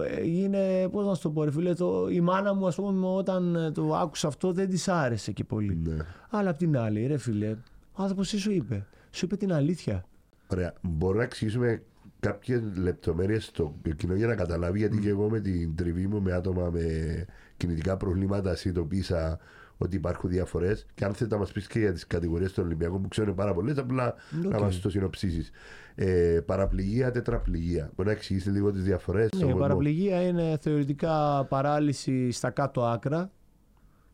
[0.02, 3.06] Ε, Είναι, πώς να σου το πω, ρε φίλε, το, η μάνα μου, ας πούμε,
[3.06, 5.78] όταν ε, το άκουσε αυτό, δεν της άρεσε και πολύ.
[5.84, 5.96] Ναι.
[6.30, 7.56] Αλλά απ' την άλλη, ρε φίλε,
[7.92, 10.04] ο άνθρωπος τι σου είπε; Σου είπε την αλήθεια.
[10.46, 10.72] Ωραία.
[10.80, 11.82] Μπορούμε να εξηγήσουμε
[12.20, 16.32] κάποιες λεπτομέρειες στο κοινό για να καταλάβει, γιατί και εγώ με την τριβή μου με
[16.32, 17.24] άτομα με
[17.56, 19.38] κινητικά προβλήματα συνειδητοποίησα
[19.78, 20.86] ότι υπάρχουν διαφορές.
[20.94, 23.54] Και αν θέλετε να μας πεις και για τις κατηγορίες των Ολυμπιακών που ξέρουν πάρα
[23.54, 24.62] πολλές, απλά να Οκ.
[24.62, 25.50] μας το συνοψίσεις.
[25.94, 27.90] Ε, παραπληγία, τετραπληγία.
[27.96, 29.30] Μπορεί να εξηγήσει λίγο τις διαφορές.
[29.32, 33.30] Ναι, η παραπληγία είναι θεωρητικά παράλυση στα κάτω άκρα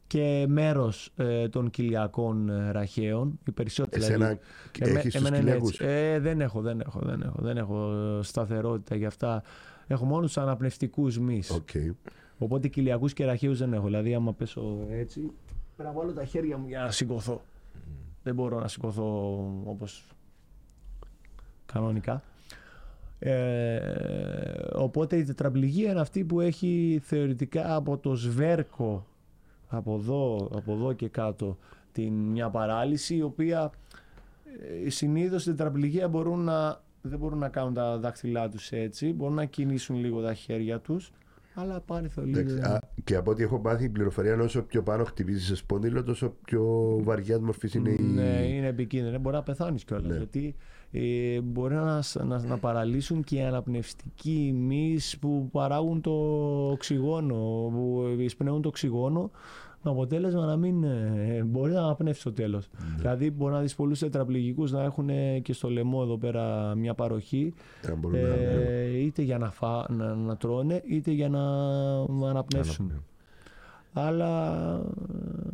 [0.07, 3.39] και μέρος ε, των κοιλιακών ε, ραχιαίων.
[3.47, 4.39] Οι περισσότεροι Εσένα δηλαδή.
[4.79, 5.85] Εμέ- έχεις τους εμένα είναι κοιλιακούς; έτσι.
[5.85, 9.43] Ε, δεν έχω, δεν έχω, δεν έχω, δεν έχω ε, σταθερότητα για αυτά.
[9.87, 11.51] Έχω μόνο τους αναπνευστικούς μυς.
[11.51, 11.69] Οκ.
[12.39, 13.85] Οπότε κοιλιακούς και ραχαίους δεν έχω.
[13.85, 15.31] Δηλαδή άμα πέσω έτσι,
[15.77, 17.41] πρέπει να βάλω τα χέρια μου για να σηκωθώ.
[18.23, 20.07] Δεν μπορώ να σηκωθώ όπως
[21.67, 22.23] κανονικά.
[23.19, 23.79] Ε,
[24.73, 29.07] οπότε η τετραπληγία είναι αυτή που έχει θεωρητικά από το σβέρκο
[29.69, 31.59] από εδώ, από εδώ και κάτω
[31.93, 33.71] την μια παράλυση η οποία
[34.85, 39.35] ε, συνήθως στην τετραπληγία μπορούν να, δεν μπορούν να κάνουν τα δάχτυλά τους έτσι μπορούν
[39.35, 41.13] να κινήσουν λίγο τα χέρια τους
[41.55, 44.63] αλλά πάλι θα Εντάξει, λίγο α, και από ό,τι έχω μάθει, η πληροφορία είναι όσο
[44.63, 46.65] πιο πάνω χτυπήσεις σε σπόνδυλο, τόσο πιο
[47.03, 48.03] βαριά μορφής είναι η.
[48.03, 49.19] Ναι, είναι επικίνδυνο.
[49.19, 50.07] Μπορεί να πεθάνεις κιόλας.
[50.11, 50.17] Ναι.
[50.17, 50.55] Γιατί
[50.91, 56.11] ε, μπορεί να, σ- να, να παραλύσουν και οι αναπνευστικοί μυς που παράγουν το
[56.71, 57.35] οξυγόνο,
[57.73, 59.31] που εισπνέουν το οξυγόνο.
[59.85, 62.69] Με αποτέλεσμα να μην ε, μπορεί να αναπνεύσει στο τέλος.
[62.79, 62.95] Ναι.
[62.99, 66.95] Δηλαδή, μπορεί να δεις πολλούς τετραπληγικούς να έχουν ε, και στο λαιμό εδώ πέρα μια
[66.95, 67.55] παροχή,
[67.89, 71.43] Να μπορούν να- ε, είτε για να, φά, να, να τρώνε, είτε για να
[72.29, 72.93] αναπνεύσουν.
[73.93, 74.57] Αλλά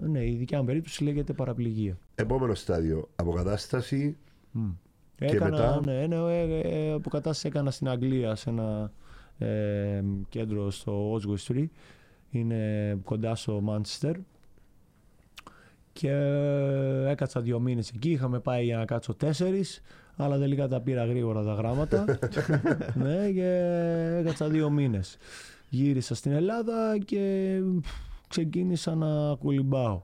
[0.00, 1.98] ναι, η δικιά μου περίπτωση λέγεται παραπληγία.
[2.14, 3.08] Επόμενο στάδιο.
[3.16, 4.16] Αποκατάσταση.
[4.50, 4.68] Μμ.
[5.16, 8.92] Και Έκανα, μετά; ναι, ναι, ε, ε, αποκατάσταση έκανα στην Αγγλία σε ένα
[9.38, 11.64] ε, κέντρο στο Oswestry.
[12.30, 14.14] Είναι κοντά στο Manchester.
[15.92, 18.10] Και ε, έκατσα δύο μήνες εκεί.
[18.10, 19.82] Είχαμε πάει για να κάτσω τέσσερις.
[20.16, 22.04] Αλλά τελικά τα πήρα γρήγορα τα γράμματα.
[23.02, 23.48] ναι, και
[24.18, 25.16] έκατσα δύο μήνες.
[25.68, 27.90] Γύρισα στην Ελλάδα και πφ,
[28.28, 30.02] ξεκίνησα να κολυμπάω.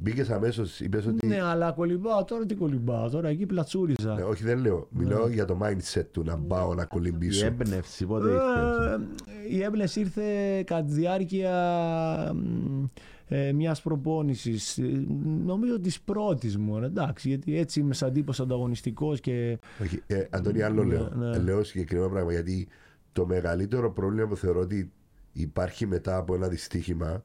[0.00, 1.26] Μπήκες αμέσως, είπες ότι.
[1.26, 3.08] Ναι, αλλά κολυμπάω τώρα τι κολυμπάω.
[3.10, 4.14] Τώρα εκεί πλατσούριζα.
[4.14, 4.88] Ναι, όχι, δεν λέω.
[4.90, 5.34] Μιλάω Ναι.
[5.34, 7.46] για το mindset του να πάω να Η κολυμπήσω.
[7.46, 8.94] έμπνευση πότε ήρθε.
[9.50, 11.52] Ε, η έμπνευση ήρθε κατά τη διάρκεια
[12.34, 12.84] μ,
[13.28, 14.78] ε, μιας προπόνησης.
[14.78, 15.04] Ε,
[15.44, 20.62] Νομίζω της πρώτης μου, εντάξει, γιατί έτσι είμαι σαν τύπος ανταγωνιστικός και Όχι, ε, Αντώνη,
[20.62, 21.10] άλλο Ναι, λέω.
[21.14, 21.36] ναι.
[21.36, 22.32] Ε, Λέω συγκεκριμένο πράγμα.
[22.32, 22.68] Γιατί
[23.12, 24.90] το μεγαλύτερο πρόβλημα που θεωρώ ότι
[25.32, 27.22] υπάρχει μετά από ένα δυστύχημα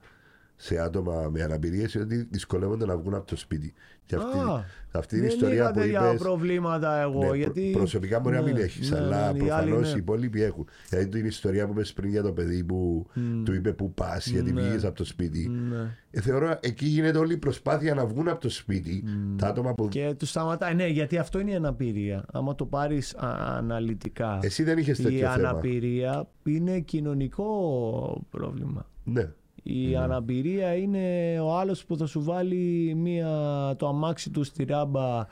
[0.62, 3.74] σε άτομα με αναπηρίες είναι ότι δυσκολεύονται να βγουν από το σπίτι.
[4.06, 7.20] Και αυτή, Α, αυτή είναι η δεν ιστορία είχα που τέτοια είπες, προβλήματα εγώ.
[7.20, 7.70] Ναι, προ- γιατί...
[7.74, 9.96] Προσωπικά μπορεί να μην Ναι, έχεις, ναι, αλλά ναι, οι άλλοι προφανώς ναι.
[9.96, 10.68] οι υπόλοιποι έχουν.
[10.90, 13.08] Δηλαδή την ιστορία που είπες πριν για το παιδί που
[13.46, 14.62] του είπε που πας, γιατί Ναι.
[14.62, 15.48] βγήκες από το σπίτι.
[15.48, 15.98] Ναι.
[16.12, 19.04] Ε, θεωρώ εκεί γίνεται όλη η προσπάθεια να βγουν από το σπίτι.
[19.38, 19.88] Τα άτομα που.
[19.88, 20.76] Και τους σταματάει.
[20.76, 22.26] Ναι, γιατί αυτό είναι η αναπηρία.
[22.32, 24.40] Άμα το πάρεις αναλυτικά.
[24.42, 25.50] Εσύ δεν είχες η τέτοιο θέμα.
[25.50, 27.48] αναπηρία είναι κοινωνικό
[28.30, 28.90] πρόβλημα.
[29.04, 29.30] Ναι.
[29.64, 35.26] Η αναπηρία είναι ο άλλος που θα σου βάλει μία, το αμάξι του στη ράμπα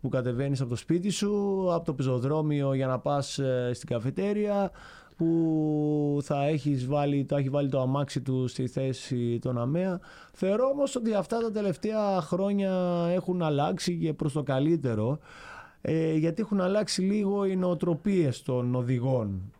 [0.00, 4.70] που κατεβαίνεις από το σπίτι σου, από το πεζοδρόμιο για να πας ε, στην καφετέρια,
[5.16, 10.00] που θα έχεις βάλει, το έχει βάλει το αμάξι του στη θέση των ΑΜΕΑ.
[10.32, 12.72] Θεωρώ όμως ότι αυτά τα τελευταία χρόνια
[13.10, 15.18] έχουν αλλάξει και προς το καλύτερο,
[15.80, 19.52] ε, γιατί έχουν αλλάξει λίγο οι νοοτροπίες των οδηγών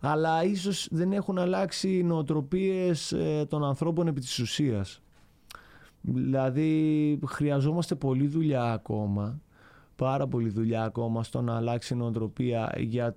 [0.00, 5.02] αλλά ίσως δεν έχουν αλλάξει οι νοοτροπίες ε, των ανθρώπων επί της ουσίας.
[6.00, 9.40] Δηλαδή χρειαζόμαστε πολλή δουλειά ακόμα,
[9.96, 13.16] πάρα πολλή δουλειά ακόμα στο να αλλάξει η νοοτροπία για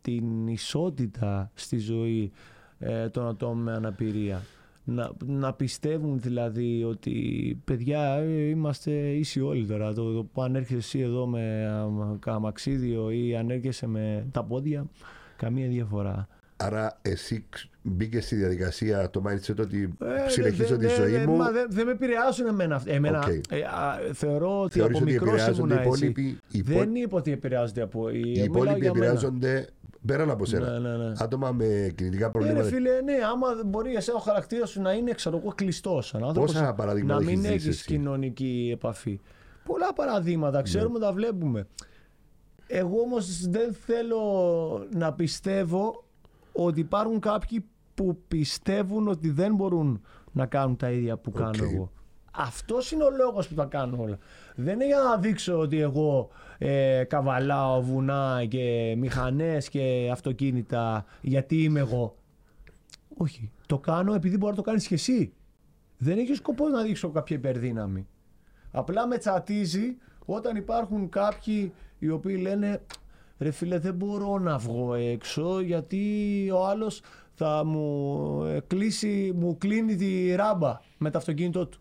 [0.00, 2.32] την ισότητα στη ζωή
[2.78, 4.42] ε, των ατόμων με αναπηρία.
[4.86, 9.92] Να, να πιστεύουν δηλαδή ότι παιδιά ε, είμαστε ίσοι όλοι τώρα.
[9.92, 14.86] Το, το, αν έρχεσαι εσύ εδώ με αμα- αμαξίδιο ή αν έρχεσαι με τα πόδια,
[15.44, 16.28] καμία διαφορά.
[16.56, 17.44] Άρα εσύ
[17.82, 19.94] μπήκες στη διαδικασία το mindset ότι
[20.26, 21.36] Ε, συνεχίζω δεν- τη δεν- ζωή δεν- μου.
[21.36, 22.74] μα Δεν δεν με επηρεάζουν εμένα.
[22.76, 22.92] αυτά.
[22.92, 23.26] εμένα Οκ.
[23.28, 26.06] ε, α, θεωρώ ότι Θεωρείς από ότι μικρός επηρεάζονται ήμουνα οι έτσι.
[26.06, 28.08] υπόλοιποι- οι υπό- Δεν είπα ότι επηρεάζονται από.
[28.10, 29.04] Οι μιλάω υπόλοιποι για μένα.
[29.04, 29.66] επηρεάζονται
[30.06, 30.78] πέραν από σένα.
[30.78, 31.12] Ναι, ναι, ναι.
[31.18, 32.62] Άτομα με κινητικά Ε, προβλήματα.
[32.62, 36.14] ρε φίλε, ναι, άμα μπορεί εσένα ο χαρακτήρας σου να είναι ξέρω εγώ κλειστός.
[36.34, 39.20] Πόσα παραδείγματα Να μην έχεις ζήσει έχεις εσύ; κοινωνική επαφή.
[39.64, 41.66] Πολλά παραδείγματα, ξέρουμε, τα βλέπουμε.
[42.76, 46.04] Εγώ όμως δεν θέλω να πιστεύω
[46.52, 51.72] ότι υπάρχουν κάποιοι που πιστεύουν ότι δεν μπορούν να κάνουν τα ίδια που κάνω Οκ.
[51.72, 51.90] εγώ.
[52.32, 54.18] Αυτός είναι ο λόγος που τα κάνω όλα.
[54.54, 61.62] Δεν είναι για να δείξω ότι εγώ ε, καβαλάω βουνά και μηχανές και αυτοκίνητα γιατί
[61.62, 62.16] είμαι εγώ.
[63.16, 63.50] Όχι.
[63.66, 65.32] Το κάνω επειδή μπορεί να το κάνεις και εσύ.
[65.98, 68.06] Δεν έχει σκοπό να δείξω κάποια υπερδύναμη.
[68.70, 71.72] Απλά με τσατίζει όταν υπάρχουν κάποιοι
[72.04, 72.82] οι οποίοι λένε
[73.38, 77.02] ρε φίλε δεν μπορώ να βγω έξω γιατί ο άλλος
[77.34, 81.78] θα μου ε, κλείσει, μου κλείνει τη ράμπα με το αυτοκίνητό του.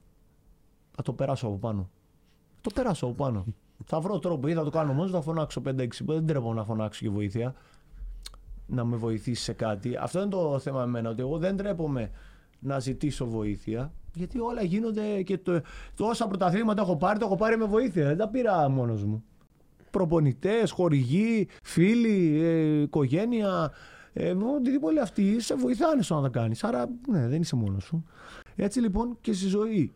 [0.95, 1.89] Θα το περάσω από πάνω.
[2.61, 3.45] Το περάσω από πάνω.
[3.85, 5.87] θα βρω τρόπο ή θα το κάνω μόνος, θα φωνάξω 5-6.
[5.99, 7.55] Δεν τρέπω να φωνάξω και βοήθεια.
[8.67, 9.95] Να με βοηθήσει σε κάτι.
[9.95, 12.11] Αυτό είναι το θέμα με εμένα, ότι εγώ δεν τρέπομαι
[12.59, 13.93] να ζητήσω βοήθεια.
[14.13, 15.61] Γιατί όλα γίνονται και το,
[15.95, 18.05] τόσα πρωταθλήματα έχω πάρει, το έχω πάρει με βοήθεια.
[18.05, 19.23] Δεν τα πήρα μόνος μου.
[19.93, 23.71] Προπονητές, χορηγοί, φίλοι, ε, οικογένεια,
[24.13, 26.63] ε, οτιδήποτε αυτοί σε βοηθάνε στο να τα κάνεις.
[26.63, 28.03] Άρα, ναι, δεν είσαι μόνος σου.
[28.55, 29.93] Έτσι λοιπόν και στη ζωή.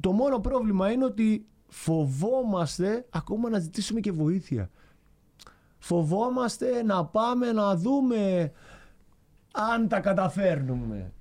[0.00, 4.70] Το μόνο πρόβλημα είναι ότι φοβόμαστε ακόμα να ζητήσουμε και βοήθεια.
[5.78, 8.52] Φοβόμαστε να πάμε να δούμε
[9.52, 11.12] αν τα καταφέρνουμε.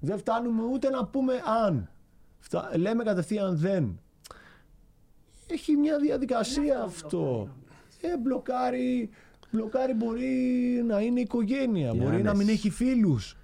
[0.00, 1.32] Δεν φτάνουμε ούτε να πούμε
[1.64, 1.90] αν.
[2.76, 4.00] Λέμε κατευθείαν δεν.
[5.50, 7.48] Έχει μια διαδικασία αυτό.
[8.00, 9.10] Ε, μπλοκάρει,
[9.50, 10.32] μπλοκάρει μπορεί
[10.86, 13.36] να είναι οικογένεια, μπορεί να μην έχει φίλους.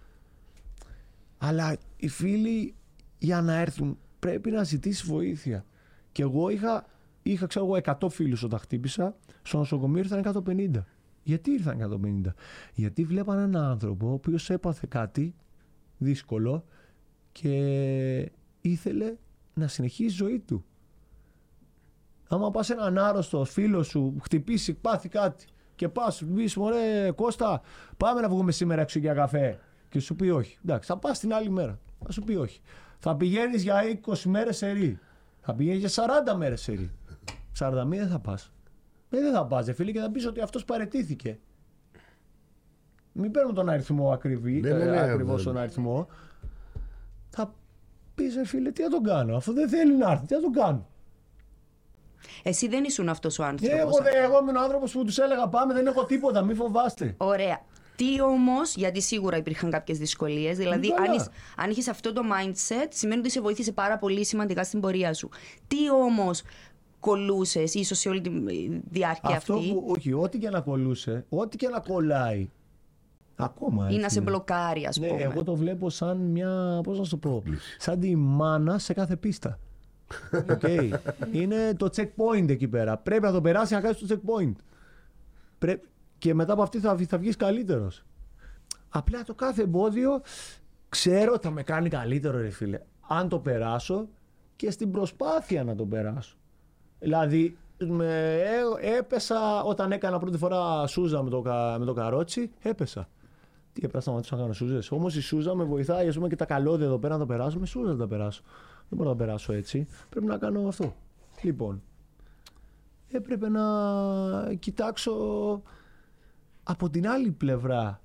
[1.38, 2.74] Αλλά οι φίλοι
[3.18, 5.64] για να έρθουν πρέπει να ζητήσει βοήθεια.
[6.12, 6.86] Και εγώ είχα,
[7.22, 10.84] είχα ξέρω εγώ 100 φίλους όταν χτύπησα, στο νοσοκομείο ήρθαν 150.
[11.22, 12.34] Γιατί ήρθαν 150.
[12.74, 15.34] Γιατί βλέπαν έναν άνθρωπο ο οποίος έπαθε κάτι
[15.98, 16.64] δύσκολο
[17.32, 19.14] και ήθελε
[19.54, 20.64] να συνεχίσει η ζωή του.
[22.28, 27.60] Άμα πας έναν άρρωστο φίλο σου, χτυπήσει, πάθει κάτι και πας, σου πεις, μωρέ Κώστα,
[27.96, 29.58] πάμε να βγούμε σήμερα έξω για καφέ.
[29.88, 30.58] Και σου πει όχι.
[30.64, 31.78] Εντάξει, θα πας την άλλη μέρα.
[32.04, 32.60] Θα σου πει όχι.
[32.98, 34.98] Θα πηγαίνεις για 20 μέρες σε ρί.
[35.40, 36.90] Θα πηγαίνεις για 40 μέρες σε ρί.
[37.58, 38.52] 41 δεν θα πας.
[39.10, 41.38] Ε, δεν θα πας, φίλε, και θα πεις ότι αυτός παρετήθηκε.
[43.12, 45.52] Μην παίρνουμε τον αριθμό ακριβή, Ναι, ναι, ε, ναι, ακριβώς ναι.
[45.52, 46.06] τον αριθμό.
[47.28, 47.54] Θα
[48.14, 50.52] πεις, «Ε, φίλε, τι θα τον κάνω, αφού δεν θέλει να έρθει, τι θα τον
[50.52, 50.88] κάνω.
[52.42, 53.78] Εσύ δεν ήσουν αυτός ο Ε, άνθρωπος.
[53.78, 57.14] εγώ, δεν- εγώ είμαι ο άνθρωπος που τους έλεγα πάμε, δεν έχω τίποτα, μην φοβάστε.
[57.16, 57.60] Ωραία.
[57.96, 60.56] Τι όμως, γιατί σίγουρα υπήρχαν κάποιες δυσκολίες.
[60.56, 61.08] Δηλαδή, Καλά.
[61.10, 64.80] αν, είσαι- αν είχες αυτό το mindset, σημαίνει ότι σε βοήθησε πάρα πολύ σημαντικά στην
[64.80, 65.28] πορεία σου.
[65.68, 66.42] Τι όμως
[67.00, 68.30] κολλούσες, ίσως σε όλη τη
[68.90, 72.50] διάρκεια Αυτό αυτή, που, όχι, ό,τι και να κολλούσε, ό,τι και να κολλάει.
[73.36, 74.30] Ακόμα ή έτσι να σε είναι.
[74.30, 75.20] μπλοκάρει, ας Ναι, πούμε.
[75.22, 77.42] εγώ το βλέπω σαν μια, πώς να σου το πω,
[77.78, 79.58] σαν τη μάνα σε κάθε πίστα.
[80.50, 80.62] Οκ.
[81.32, 82.96] Είναι το checkpoint εκεί πέρα.
[82.96, 84.52] Πρέπει να το περάσει να κάνει το checkpoint.
[85.58, 85.88] Πρέπει...
[86.18, 88.02] Και μετά από αυτή θα, θα βγεις καλύτερος.
[88.88, 90.20] Απλά το κάθε εμπόδιο
[90.88, 92.80] ξέρω ότι θα με κάνει καλύτερο, ρε φίλε.
[93.08, 94.08] Αν το περάσω
[94.56, 96.36] και στην προσπάθεια να το περάσω.
[96.98, 98.34] Δηλαδή, με,
[98.80, 103.08] ε, έπεσα όταν έκανα πρώτη φορά σούζα με το, κα- με το καρότσι, έπεσα.
[103.72, 104.90] Τι έπρεπε να σταματήσω να κάνω σούζες.
[104.90, 107.58] Όμως η σούζα με βοηθάει, ας πούμε, και τα καλώδια εδώ πέρα να τα περάσω.
[107.58, 108.42] Με σούζα να τα περάσω.
[108.88, 109.86] Δεν μπορώ να τα περάσω έτσι.
[110.08, 110.94] Πρέπει να κάνω αυτό.
[111.42, 111.82] Λοιπόν,
[113.08, 115.12] έπρεπε να κοιτάξω
[116.62, 118.00] από την άλλη πλευρά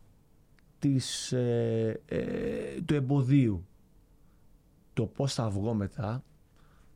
[0.80, 3.65] της, ε, ε, του εμποδίου.
[4.94, 6.24] Το πώς θα βγω μετά,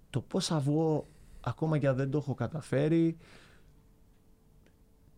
[0.10, 1.08] το πώς θα βγω
[1.41, 3.17] ακόμα και αν δεν το έχω καταφέρει,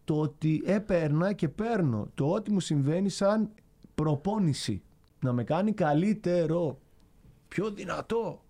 [0.03, 3.49] το ότι έπαιρνα και παίρνω, το ότι μου συμβαίνει σαν
[3.95, 4.81] προπόνηση,
[5.19, 6.79] να με κάνει καλύτερο,
[7.47, 8.44] πιο δυνατό,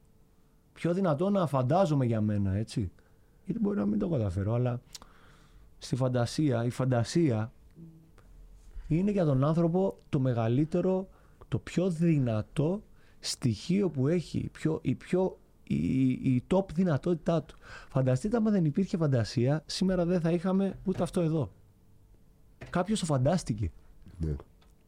[0.76, 2.92] πιο δυνατό να φαντάζομαι για μένα, έτσι.
[3.46, 4.82] Γιατί μπορεί να μην το καταφέρω, αλλά
[5.78, 7.52] στη φαντασία, η φαντασία
[8.88, 11.08] είναι για τον άνθρωπο το μεγαλύτερο,
[11.48, 12.84] το πιο δυνατό
[13.20, 17.56] στοιχείο που έχει, η πιο, η, πιο, η, η top δυνατότητά του.
[17.90, 21.52] Φανταστείτε άμα δεν υπήρχε φαντασία, σήμερα δεν θα είχαμε ούτε αυτό εδώ.
[22.70, 23.72] Κάποιος το φαντάστηκε.
[24.20, 24.36] Ναι.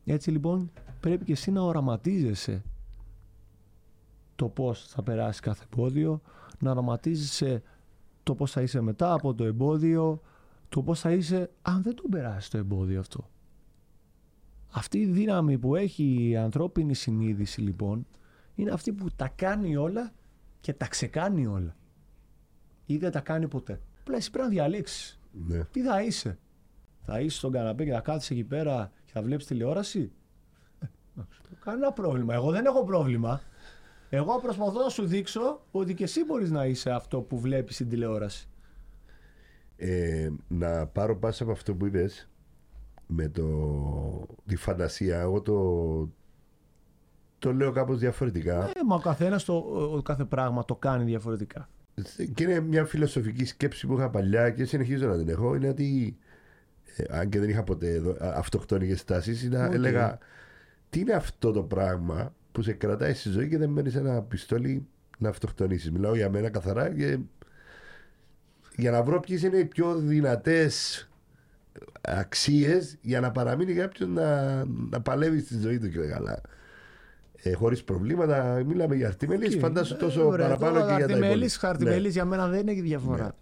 [0.06, 2.64] Έτσι λοιπόν πρέπει και εσύ να οραματίζεσαι
[4.38, 6.22] το πώς θα περάσει κάθε εμπόδιο,
[6.60, 7.62] να οραματίζεσαι
[8.24, 10.22] το πώς θα είσαι μετά από το εμπόδιο,
[10.70, 13.30] το πώς θα είσαι αν δεν τον περάσει το εμπόδιο αυτό.
[14.72, 18.06] Αυτή η δύναμη που έχει η ανθρώπινη συνείδηση λοιπόν
[18.56, 20.12] είναι αυτή που τα κάνει όλα
[20.62, 21.76] και τα ξεκάνει όλα.
[22.86, 23.82] Ή δεν τα κάνει ποτέ.
[24.00, 25.20] Απλά εσύ πρέπει να διαλέξεις.
[25.48, 25.64] Ναι.
[25.64, 26.38] Τι θα είσαι;
[27.06, 30.12] Θα είσαι στον καναπέ και θα κάθεσαι εκεί πέρα και θα βλέπεις τηλεόραση;
[30.80, 32.34] Ε, εντάξει, Κανένα πρόβλημα.
[32.34, 33.42] Εγώ δεν έχω πρόβλημα.
[34.10, 37.90] Εγώ προσπαθώ να σου δείξω ότι και εσύ μπορείς να είσαι αυτό που βλέπεις στην
[37.90, 38.48] τηλεόραση.
[39.78, 42.30] Ε, να πάρω πάσα από αυτό που είπες
[43.08, 43.48] με το,
[44.46, 45.20] τη φαντασία.
[45.20, 46.10] Εγώ το,
[47.40, 48.64] το λέω κάπως διαφορετικά.
[48.68, 49.54] Ε, μα ο καθένας το,
[49.96, 51.70] ο κάθε πράγμα το κάνει διαφορετικά.
[52.34, 55.56] Και είναι μια φιλοσοφική σκέψη που είχα παλιά και συνεχίζω να την έχω.
[55.56, 56.18] Είναι ότι,
[56.96, 59.74] ε, αν και δεν είχα ποτέ εδώ, α- αυτοκτονικές τάσεις, είναι, Οκ.
[59.74, 60.18] έλεγα
[60.90, 64.88] τι είναι αυτό το πράγμα που σε κρατάει στη ζωή και δεν μένει ένα πιστόλι
[65.18, 65.92] να αυτοκτονήσεις.
[65.92, 67.18] Μιλάω για μένα καθαρά και
[68.76, 71.08] για να βρω ποιες είναι οι πιο δυνατές
[72.02, 76.42] αξίες για να παραμείνει κάποιος να, να παλεύει στη ζωή του και καλά.
[77.44, 79.60] Ε, Χωρίς προβλήματα, μιλάμε για αρτιμελείς.
[79.60, 81.58] Φαντάσου τόσο παραπάνω και για τα Αρτιμελής, υπόλοιπα.
[81.60, 82.10] αρτιμελής Ναι.
[82.10, 83.36] για μένα δεν έχει διαφορά.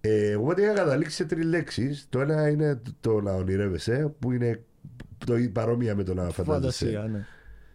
[0.00, 2.06] Ε, εγώ είχα καταλήξει σε τρεις λέξεις.
[2.08, 4.62] Το ένα είναι το να ονειρεύεσαι, που είναι
[5.26, 6.84] το παρόμοια με το να φαντάζεσαι.
[6.84, 7.26] Φαντασία, ναι.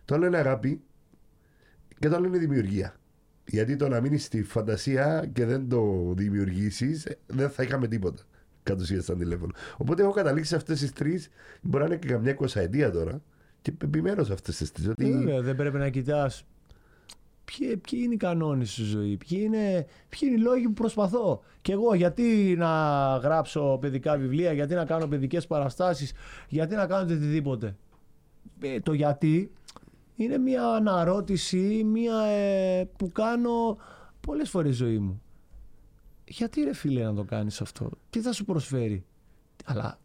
[0.10, 0.82] Το άλλο είναι αγάπη
[2.00, 2.95] και το άλλο είναι δημιουργία.
[3.45, 8.22] Γιατί το να μείνεις στη φαντασία και δεν το δημιουργήσεις, δεν θα είχαμε τίποτα.
[8.63, 9.52] Κατ' ουσίαν στα τηλέφωνο.
[9.78, 11.30] Οπότε έχω καταλήξει σε αυτές τις τρεις,
[11.62, 13.22] μπορεί να είναι και καμιά εικοσαετία τώρα,
[13.62, 14.88] και επιμένω σε αυτές τις τρεις.
[14.88, 16.45] Ε, Ότι Βέβαια, δεν πρέπει να κοιτάς.
[17.45, 21.43] Ποιοι, ποιοι είναι οι κανόνες στη ζωή, ποιοι είναι, ποιοι είναι οι λόγοι που προσπαθώ.
[21.62, 22.67] Και εγώ γιατί να
[23.17, 26.13] γράψω παιδικά βιβλία, γιατί να κάνω παιδικές παραστάσεις,
[26.50, 27.76] γιατί να κάνω οτιδήποτε.
[28.62, 29.52] Ε, το γιατί
[30.24, 33.78] είναι μια αναρώτηση μια, ε, που κάνω
[34.20, 35.22] πολλές φορές στη ζωή μου.
[36.26, 39.06] Γιατί ρε φίλε να το κάνεις αυτό, τι θα σου προσφέρει;
[39.66, 40.00] Αλλά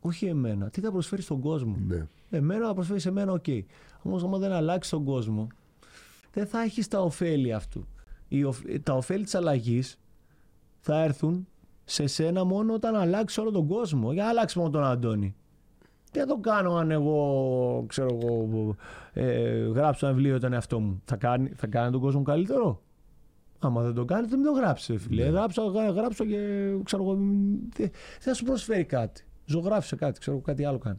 [0.00, 2.06] όχι εμένα, τι θα προσφέρει στον κόσμο; ναι.
[2.30, 3.44] Εμένα να προσφέρεις σε μένα, οκ.
[4.02, 5.46] Όμως, άμα δεν αλλάξει τον κόσμο,
[6.32, 7.86] δεν θα έχεις τα ωφέλη αυτού.
[8.28, 9.98] Οι οφ- τα ωφέλη της αλλαγής
[10.80, 11.48] θα έρθουν
[11.84, 14.12] σε σένα μόνο όταν αλλάξεις όλο τον κόσμο.
[14.12, 15.34] Για να αλλάξει μόνο τον Αντώνη.
[16.10, 18.76] Τι θα το κάνω αν εγώ, ξέρω εγώ,
[19.12, 21.02] ε, γράψω ένα βιβλίο για τον εαυτό μου.
[21.04, 22.82] Θα κάνει, θα κάνει τον κόσμο καλύτερο;
[23.58, 25.24] Άμα δεν το κάνει, δεν το γράψεις, φίλε.
[25.24, 29.24] Γράψω, γρα- γράψω και ξέρω εγώ, δεν δεν θα σου προσφέρει κάτι.
[29.44, 30.98] Ζωγράφησε κάτι, ξέρω εγώ, κάτι άλλο κάνει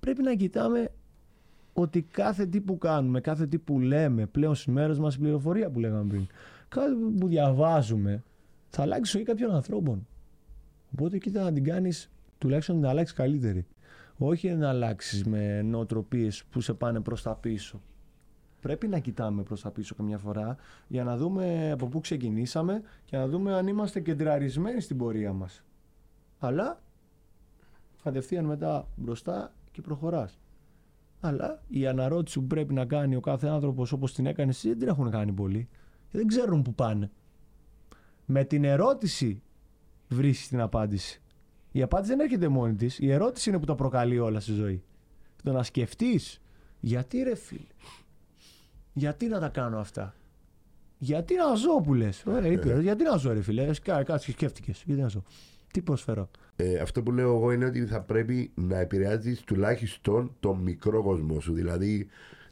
[0.00, 0.88] πρέπει να κοιτάμε
[1.72, 5.70] ότι κάθε τι που κάνουμε, κάθε τι που λέμε πλέον στις μέρες μας, η πληροφορία
[5.70, 6.26] που λέγαμε πριν,
[6.68, 8.22] κάθε που διαβάζουμε,
[8.70, 10.06] θα αλλάξει η ζωή κάποιων ανθρώπων.
[10.92, 13.66] Οπότε κοίτα να την κάνεις, τουλάχιστον να την αλλάξει καλύτερη.
[14.18, 17.80] Όχι να αλλάξεις με νοοτροπίες που σε πάνε προς τα πίσω.
[18.60, 20.56] Πρέπει να κοιτάμε προς τα πίσω καμιά φορά
[20.88, 25.64] για να δούμε από πού ξεκινήσαμε και να δούμε αν είμαστε κεντραρισμένοι στην πορεία μας.
[26.38, 26.82] Αλλά
[28.02, 30.38] κατευθείαν μετά μπροστά και προχωράς.
[31.20, 34.78] Αλλά η αναρώτηση που πρέπει να κάνει ο κάθε άνθρωπος όπως την έκανες εσύ δεν
[34.78, 35.68] την έχουν κάνει πολλοί.
[36.08, 37.10] Και δεν ξέρουν που πάνε.
[38.26, 39.42] Με την ερώτηση
[40.08, 41.22] βρίσκεις την απάντηση.
[41.78, 42.98] Η απάντηση δεν έρχεται μόνη της.
[42.98, 44.82] Η ερώτηση είναι που τα προκαλεί όλα στη ζωή.
[45.42, 46.40] Το να σκεφτείς
[46.80, 47.66] γιατί ρε φίλε.
[48.92, 50.14] Γιατί να τα κάνω αυτά;
[50.98, 54.26] Γιατί να ζω που λες; Ωραία, είπε, γιατί να ζω ρε φίλε; Ε, κα- Κάτσε
[54.26, 54.82] και σκέφτηκες.
[54.86, 55.22] Γιατί να ζω;
[55.72, 60.58] Τι προσφέρω; Ε, αυτό που λέω εγώ είναι ότι θα πρέπει να επηρεάζεις τουλάχιστον τον
[60.58, 61.52] μικρό κόσμο σου.
[61.52, 62.08] Δηλαδή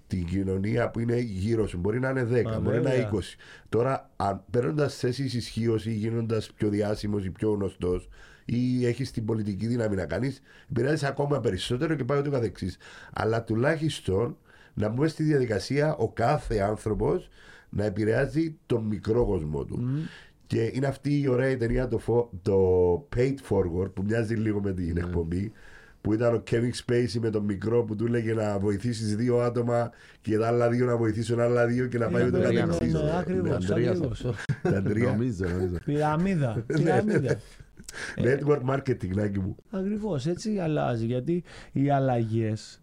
[0.06, 1.78] την κοινωνία που είναι γύρω σου.
[1.78, 3.10] Μπορεί να είναι 10, Μα, μπορεί να είναι βέβαια.
[3.10, 3.36] 20.
[3.68, 4.10] Τώρα,
[4.50, 8.08] παίρνοντας θέσεις ισχύως ή γίνοντας πιο διάσημος ή πιο γνωστός
[8.48, 12.76] ή έχεις την πολιτική δύναμη να κάνεις, επηρεάζεις ακόμα περισσότερο και πάει ούτω καθεξής.
[13.12, 14.36] Αλλά τουλάχιστον
[14.74, 17.28] να μπούμε στη διαδικασία ο κάθε άνθρωπος
[17.70, 19.88] να επηρεάζει τον μικρό κόσμο του.
[20.46, 22.58] Και είναι αυτή η ωραία ταινία το, φο- το
[23.16, 25.52] Paid Forward που μοιάζει λίγο με την εκπομπή
[26.00, 29.90] που ήταν ο Kevin Spacey με τον μικρό που του έλεγε να βοηθήσεις δύο άτομα
[30.20, 32.92] και τα άλλα δύο να βοηθήσουν άλλα δύο και να πάει ούτω Ναι, ναι, καθεξής.
[32.92, 34.24] ναι, ακριβώς, Ναι, Ανδρέας ακριβώς.
[34.24, 34.34] αυτό.
[34.70, 35.10] Τα τρία.
[35.10, 35.74] Νομίζω, νομίζω.
[35.84, 36.64] Πυραμίδα.
[36.66, 37.36] Πυραμίδα.
[38.16, 39.56] Network marketing, Νάκη μου.
[39.70, 41.06] Ακριβώς έτσι αλλάζει.
[41.06, 42.80] Γιατί οι αλλαγές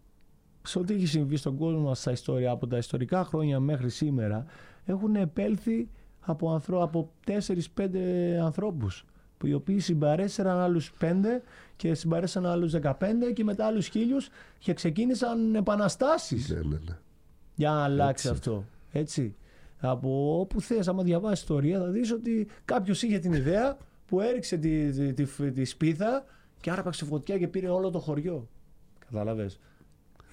[0.63, 4.45] σε ό,τι έχει συμβεί στον κόσμο μας στα ιστορία, από τα ιστορικά χρόνια μέχρι σήμερα,
[4.85, 6.83] έχουν επέλθει από, ανθρω...
[6.83, 7.11] από
[7.75, 7.87] 4-5
[8.43, 9.05] ανθρώπους
[9.37, 11.13] που οι οποίοι συμπαρέσυραν άλλους 5
[11.75, 12.93] και συμπαρέσυραν άλλους 15
[13.33, 16.97] και μετά άλλους χίλιους και ξεκίνησαν επαναστάσεις Ναι, ναι, ναι.
[17.55, 18.39] για να αλλάξει Έτσι.
[18.39, 18.65] αυτό.
[18.91, 19.35] Έτσι.
[19.79, 24.57] Από όπου θες, άμα διαβάσεις ιστορία, θα δεις ότι κάποιος είχε την ιδέα που έριξε
[24.57, 26.25] τη, τη, τη, τη σπίθα
[26.61, 28.47] και άρπαξε φωτιά και πήρε όλο το χωριό.
[28.99, 29.59] Κατάλαβες.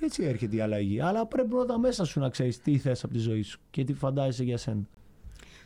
[0.00, 1.00] Έτσι έρχεται η αλλαγή.
[1.00, 3.92] Αλλά πρέπει πρώτα μέσα σου να ξέρεις τι θες από τη ζωή σου και τι
[3.94, 4.82] φαντάζεσαι για σένα.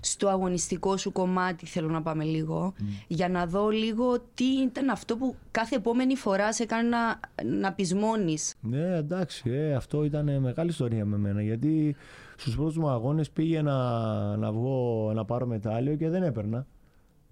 [0.00, 2.74] στο αγωνιστικό σου κομμάτι θέλω να πάμε λίγο
[3.06, 7.72] για να δω λίγο τι ήταν αυτό που κάθε επόμενη φορά σε έκανε να, να
[7.72, 8.54] πεισμώνεις.
[8.60, 11.42] Ναι, εντάξει, ε, αυτό ήταν μεγάλη ιστορία με μένα.
[11.42, 11.96] Γιατί
[12.36, 13.76] στους πρώτους μου αγώνες πήγε να,
[14.36, 16.66] να βγω να πάρω μετάλλιο και δεν έπαιρνα.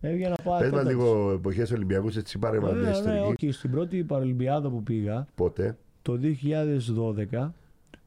[0.05, 0.59] Έβγαινα να πάω.
[0.59, 1.05] Πες μας τέταρτος.
[1.07, 3.21] λίγο εποχές Ολυμπιακούς έτσι πάρε μας μια Ναι, ναι, ιστορική.
[3.47, 3.51] όχι.
[3.53, 7.55] Στην πρώτη Παρολυμπιάδα που πήγα, Πότε, το 2012,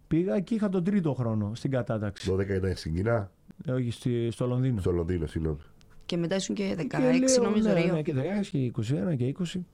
[0.07, 2.31] πήγα και είχα τον τρίτο χρόνο στην κατάταξη.
[2.31, 3.31] 12 ήταν στην Κίνα,
[3.65, 4.79] Ε, όχι, στη- στο Λονδίνο.
[4.81, 5.57] στο Λονδίνο, συγγνώμη.
[6.05, 7.93] Και μετά ήσουν και 16 Και λέω, νομίζω ναι, Ρίο.
[7.93, 9.65] ναι, και 16 και 21 και 20.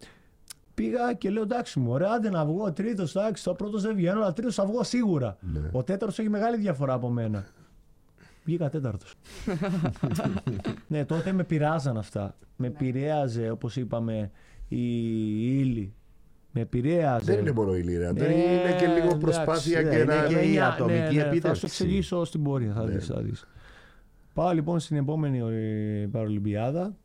[0.74, 4.19] Πήγα και λέω εντάξει μου, ωραία, άντε να βγω τρίτος, εντάξει, το πρώτος δεν βγαίνω,
[4.22, 5.38] αλλά τρίτος θα βγω σίγουρα.
[5.53, 5.59] Ναι.
[5.72, 7.45] Ο τέταρτος έχει μεγάλη διαφορά από μένα.
[8.44, 9.14] Βγήκα τέταρτος.
[10.88, 12.36] ναι, τότε με πειράζαν αυτά.
[12.56, 14.32] Με επηρέαζε, όπως είπαμε,
[14.68, 14.78] η
[15.60, 15.94] ύλη.
[16.52, 17.32] Με επηρέαζε.
[17.32, 20.26] Δεν είναι μόνο η Λύρα, Ναι, είναι και λίγο εντάξει, προσπάθεια ναι, και είναι να...
[20.28, 21.60] και η μια- ατομική Θα επίτευξη.
[21.60, 22.92] σου εξηγήσω στην πορεία, θα Ναι.
[22.92, 23.46] δεις, θα δεις.
[24.34, 26.96] Πάω λοιπόν στην επόμενη ε, Παρολυμπιάδα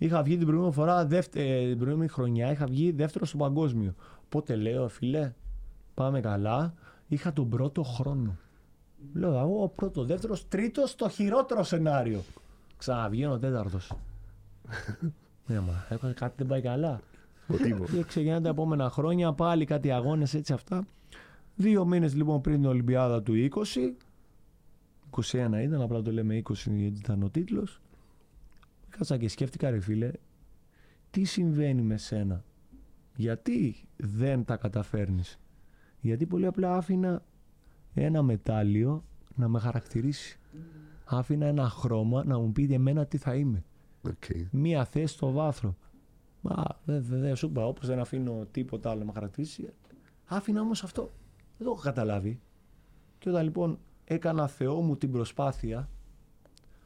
[0.00, 3.94] Είχα βγει την προηγούμενη φορά, δεύτε, ε, την προηγούμενη χρονιά, είχα βγει δεύτερο στο παγκόσμιο.
[4.24, 5.32] Οπότε λέω, φίλε,
[5.94, 6.74] πάμε καλά.
[7.08, 8.36] Είχα τον πρώτο χρόνο.
[9.12, 12.22] Λέω, εγώ πρώτος, δεύτερος, τρίτος, το χειρότερο σενάριο.
[12.76, 13.92] Ξαναβγαίνω τέταρτος.
[15.46, 17.00] ναι, μα έχω- κάτι δεν πάει καλά.
[17.48, 17.84] Ο τύπο.
[17.84, 20.86] Και ξεκινάνε τα επόμενα χρόνια πάλι κάτι αγώνες έτσι αυτά.
[21.56, 23.96] Δύο μήνες λοιπόν πριν την Ολυμπιάδα του 20,
[25.10, 27.80] 21 ήταν, απλά το λέμε 20 γιατί ήταν ο τίτλος.
[28.88, 30.10] Κάτσα και σκέφτηκα, ρε φίλε,
[31.10, 32.44] τι συμβαίνει με σένα;
[33.16, 35.38] Γιατί δεν τα καταφέρνεις;
[36.00, 37.22] Γιατί πολύ απλά άφηνα
[38.02, 40.38] ένα μετάλλιο να με χαρακτηρίσει.
[41.04, 43.64] Άφηνα ένα χρώμα να μου πει εμένα τι θα είμαι
[44.02, 44.24] Οκ.
[44.50, 45.76] μία θέση στο βάθρο.
[46.40, 49.72] Μα δεν δε, δε, σου είπα, όπως δεν αφήνω τίποτα άλλο να με χαρακτηρίσει.
[50.24, 51.10] Άφηνα όμως αυτό.
[51.56, 52.40] Δεν το έχω καταλάβει.
[53.18, 55.88] Και όταν λοιπόν έκανα Θεό μου την προσπάθεια,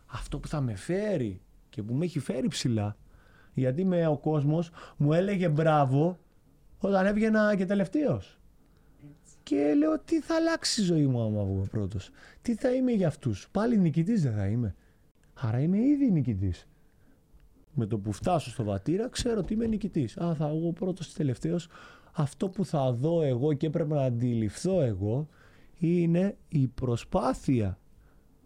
[0.06, 2.96] αυτό που θα με φέρει και που με έχει φέρει ψηλά,
[3.54, 6.18] γιατί με ο κόσμος μου έλεγε μπράβο
[6.78, 8.40] όταν έβγαινα και τελευταίος.
[9.42, 12.10] Και λέω τι θα αλλάξει η ζωή μου άμα βγω πρώτος;
[12.42, 14.74] Τι θα είμαι για αυτούς; Πάλι νικητής δεν θα είμαι.
[15.34, 16.66] Άρα είμαι ήδη νικητής
[17.74, 20.16] με το που φτάσω στο βατήρα, ξέρω ότι είμαι νικητής.
[20.18, 21.68] Α, θα βγω πρώτος ή τελευταίος.
[22.12, 25.28] Αυτό που θα δω εγώ και έπρεπε να αντιληφθώ εγώ
[25.78, 27.78] είναι η προσπάθεια.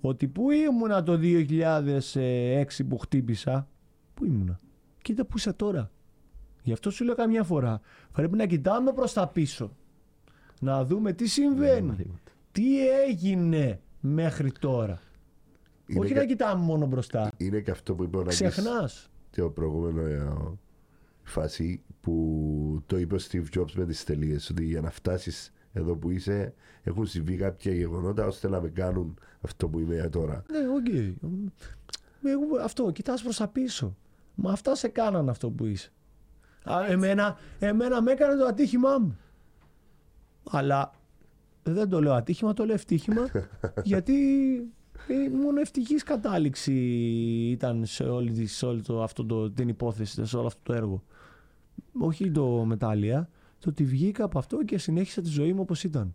[0.00, 3.68] Ότι πού ήμουνα το 2006 που χτύπησα,
[4.14, 4.60] πού ήμουνα;
[5.02, 5.90] Κοίτα που είσαι τώρα.
[6.62, 7.80] Γι' αυτό σου λέω καμιά φορά.
[8.12, 9.76] Πρέπει να κοιτάμε προς τα πίσω.
[10.60, 11.86] Να δούμε τι συμβαίνει.
[11.86, 12.20] μαθήματα.
[12.52, 15.00] Τι έγινε μέχρι τώρα.
[15.86, 17.30] Είναι Όχι κα- να κοιτάμε μόνο μπροστά.
[17.36, 19.10] Είναι και αυτό που είπε ο Νάκης Ξεχνάς.
[19.36, 20.28] το προηγούμενο ε,
[21.22, 25.96] φάση που το είπε ο Steve Jobs με τις τελείες ότι για να φτάσεις εδώ
[25.96, 30.42] που είσαι έχουν συμβεί κάποια γεγονότα ώστε να με κάνουν αυτό που είμαι τώρα.
[30.50, 30.88] Ναι, οκ.
[32.24, 33.96] Εγώ Αυτό, κοιτάς προς τα πίσω.
[34.34, 35.90] Μα αυτά σε κάναν αυτό που είσαι.
[36.64, 39.18] Α, εμένα, εμένα με έκανε το ατύχημά μου.
[40.50, 40.90] Αλλά
[41.62, 43.22] δεν το λέω ατύχημα, το λέω ευτύχημα.
[43.84, 44.14] γιατί
[45.08, 46.72] ε, μόνο ευτυχής κατάληξη
[47.50, 50.72] ήταν σε όλη, τη- σε όλη το, αυτό το, την υπόθεση, σε όλο αυτό το
[50.72, 51.02] έργο.
[51.98, 53.28] Όχι το μετάλλια,
[53.58, 56.12] το ότι βγήκα από αυτό και συνέχισα τη ζωή μου όπως ήταν.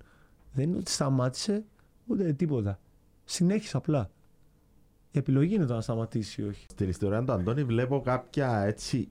[0.54, 1.64] Δεν είναι ότι σταμάτησε
[2.08, 2.80] ούτε τίποτα.
[3.24, 4.10] Συνέχισα απλά.
[5.12, 6.66] Η επιλογή είναι το να σταματήσει ή όχι.
[6.70, 9.10] Στην ιστορία του Αντώνη βλέπω κάποια έτσι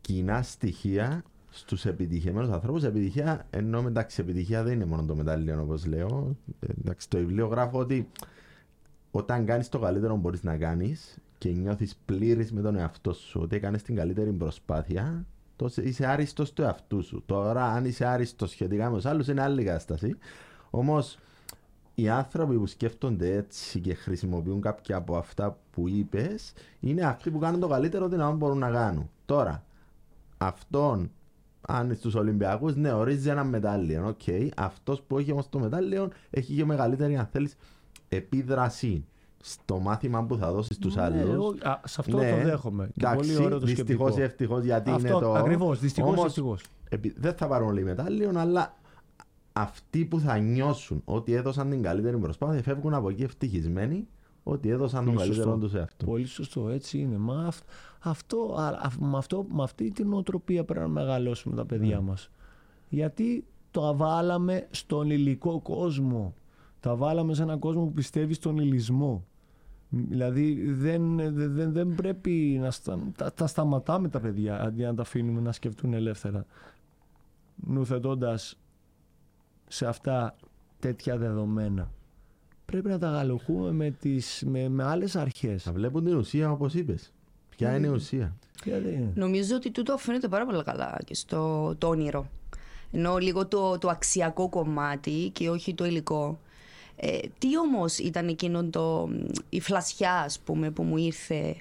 [0.00, 2.84] κοινά στοιχεία στους επιτυχημένους ανθρώπους.
[2.84, 6.36] Επιτυχία, ενώ εντάξει, επιτυχία δεν είναι μόνο το μετάλλιο όπως λέω.
[6.60, 8.08] Ε, Εντάξει, το βιβλίο γράφω ότι
[9.10, 13.40] όταν κάνεις το καλύτερο που μπορείς να κάνεις και νιώθεις πλήρης με τον εαυτό σου
[13.42, 15.26] ότι έκανες την καλύτερη προσπάθεια,
[15.56, 17.22] τότε είσαι άριστος στο εαυτού σου.
[17.26, 20.16] Τώρα, αν είσαι άριστος σχετικά με τους άλλους, είναι άλλη κατάσταση.
[20.70, 21.18] Όμως,
[21.94, 27.38] οι άνθρωποι που σκέφτονται έτσι και χρησιμοποιούν κάποια από αυτά που είπες, είναι αυτοί που
[27.38, 29.10] κάνουν το καλύτερο δυνατόν μπορούν να κάνουν.
[29.26, 29.64] Τώρα,
[30.38, 31.10] αυτόν,
[31.60, 34.06] αν στους Ολυμπιακούς, ναι, ορίζει ένα μετάλλιο.
[34.08, 34.50] Οκ.
[34.56, 37.56] Αυτός που έχει όμως το μετάλλιο έχει και μεγαλύτερη, αν θέλεις,
[38.08, 39.04] επίδραση
[39.42, 41.20] στο μάθημα που θα δώσει στους Ναι, άλλους.
[41.20, 42.90] εγώ, α, σε αυτό το δέχομαι.
[42.96, 44.22] Και πολύ ωραίο το Δυστυχώς ή σκεπτικό.
[44.22, 45.32] ευτυχώς γιατί Αυτό είναι το.
[45.32, 46.64] ακριβώς, δυστυχώς ή Όμως, ευτυχώς.
[46.88, 48.74] επει- δεν θα πάρουν όλοι μετάλλιο, αλλά
[49.52, 54.08] αυτοί που θα νιώσουν ότι έδωσαν την καλύτερη προσπάθεια φεύγουν από εκεί ευτυχισμένοι
[54.42, 55.66] ότι έδωσαν τον Πολύ καλύτερο σωστό.
[55.66, 56.04] του σε αυτό.
[56.06, 57.16] Πολύ σωστό, έτσι είναι.
[57.18, 57.64] Μα αυ-
[58.00, 62.02] αυτό, α, α- με, αυτό, με αυτή την οτροπία πρέπει να μεγαλώσουμε τα παιδιά Ναι.
[62.02, 62.30] μας.
[62.88, 66.34] Γιατί το βάλαμε στον υλικό κόσμο.
[66.80, 69.24] Τα βάλαμε σε έναν κόσμο που πιστεύει στον υλισμό.
[69.88, 74.94] Δηλαδή δεν, δεν, δεν, δεν πρέπει να στα, τα, τα σταματάμε τα παιδιά αντί να
[74.94, 76.44] τα αφήνουμε να σκεφτούν ελεύθερα.
[77.56, 78.58] Νουθετώντας
[79.68, 80.36] σε αυτά
[80.78, 81.90] τέτοια δεδομένα.
[82.70, 85.62] Πρέπει να τα γαλοχούμε με, τις, με, με άλλες αρχές.
[85.62, 87.12] Θα βλέπουν την ουσία όπως είπες.
[87.56, 91.88] Ποια είναι η ουσία; Γιατί- Νομίζω ότι τούτο φαίνεται πάρα πολύ καλά και στο το
[91.88, 92.26] όνειρο.
[92.92, 96.38] Ενώ λίγο το, το αξιακό κομμάτι και όχι το υλικό.
[96.96, 99.08] Ε, τι όμως ήταν εκείνο το,
[99.48, 101.56] η φλασιά ας πούμε που μου ήρθε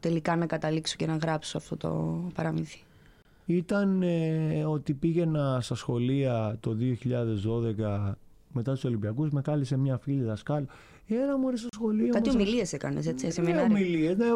[0.00, 2.78] τελικά να καταλήξω και να γράψω αυτό το παραμύθι;
[3.46, 8.12] Ήταν ε, ότι πήγαινα στα σχολεία το 2012
[8.52, 10.64] μετά τους Ολυμπιακούς, με κάλεσε μια φίλη δασκάλ.
[11.08, 13.62] Έλα μωρέ στο σχολείο Κάτι μας, ομιλίες έκανες έτσι, Ναι, σεμινάρια.
[13.70, 14.26] ομιλίες, ναι,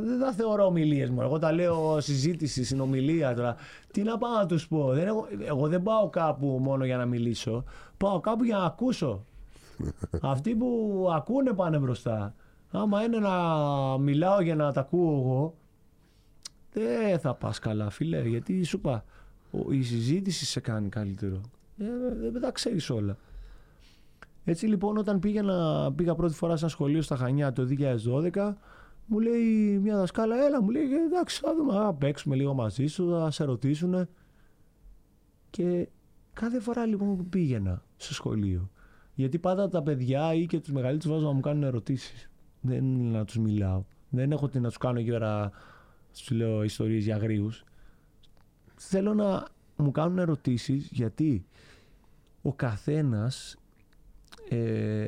[0.00, 1.20] δεν τα θεωρώ ομιλίες μου.
[1.22, 3.56] Εγώ τα λέω συζήτηση, συνομιλία τώρα.
[3.92, 4.92] Τι να πάω να τους πω.
[4.92, 7.64] Δεν, εγώ, εγώ δεν πάω κάπου μόνο για να μιλήσω.
[7.96, 9.24] Πάω κάπου για να ακούσω.
[10.22, 12.34] Αυτοί που ακούνε πάνε μπροστά.
[12.70, 13.34] Άμα είναι να
[13.98, 15.54] μιλάω για να τα ακούω εγώ,
[16.72, 18.20] δεν θα πας καλά, φίλε.
[18.28, 19.04] Γιατί σου είπα,
[19.50, 21.40] ο- η συζήτηση σε κάνει καλύτερο.
[21.78, 21.84] Ε,
[22.32, 23.16] δεν τα ξέρεις όλα.
[24.44, 27.66] Έτσι λοιπόν όταν πήγαινα, πήγα πρώτη φορά σε ένα σχολείο στα Χανιά το
[28.34, 28.52] 2012
[29.12, 33.10] Μου λέει μια δασκάλα, έλα, μου λέει, εντάξει, θα δούμε, θα παίξουμε λίγο μαζί σου,
[33.10, 34.08] θα σε ρωτήσουν.
[35.50, 35.88] Και
[36.32, 38.70] κάθε φορά λοιπόν που πήγαινα στο σχολείο,
[39.14, 42.30] γιατί πάντα τα παιδιά ή και τους μεγαλύτερους βάζω να μου κάνουν ερωτήσεις.
[42.60, 43.84] Δεν είναι να τους μιλάω.
[44.08, 45.50] Δεν έχω τι να τους κάνω εκεί πέρα,
[46.12, 47.64] τους λέω ιστορίες για αγρίους.
[48.74, 51.44] Θέλω να μου κάνουν ερωτήσεις γιατί
[52.42, 53.56] ο καθένας
[54.48, 55.04] ε,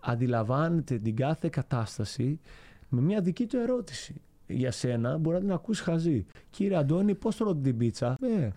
[0.00, 2.40] αντιλαμβάνεται την κάθε κατάσταση
[2.88, 4.20] με μια δική του ερώτηση.
[4.46, 6.26] Για σένα μπορεί να την ακούσεις χαζή.
[6.50, 8.48] Κύριε Αντώνη, πώς τρώω την πίτσα; Ε,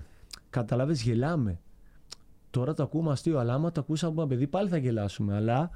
[0.50, 1.60] καταλάβει, γελάμε.
[2.50, 5.36] Τώρα το ακούμε αστείο, αλλά άμα το ακούσαμε από ένα παιδί πάλι θα γελάσουμε.
[5.36, 5.70] Αλλά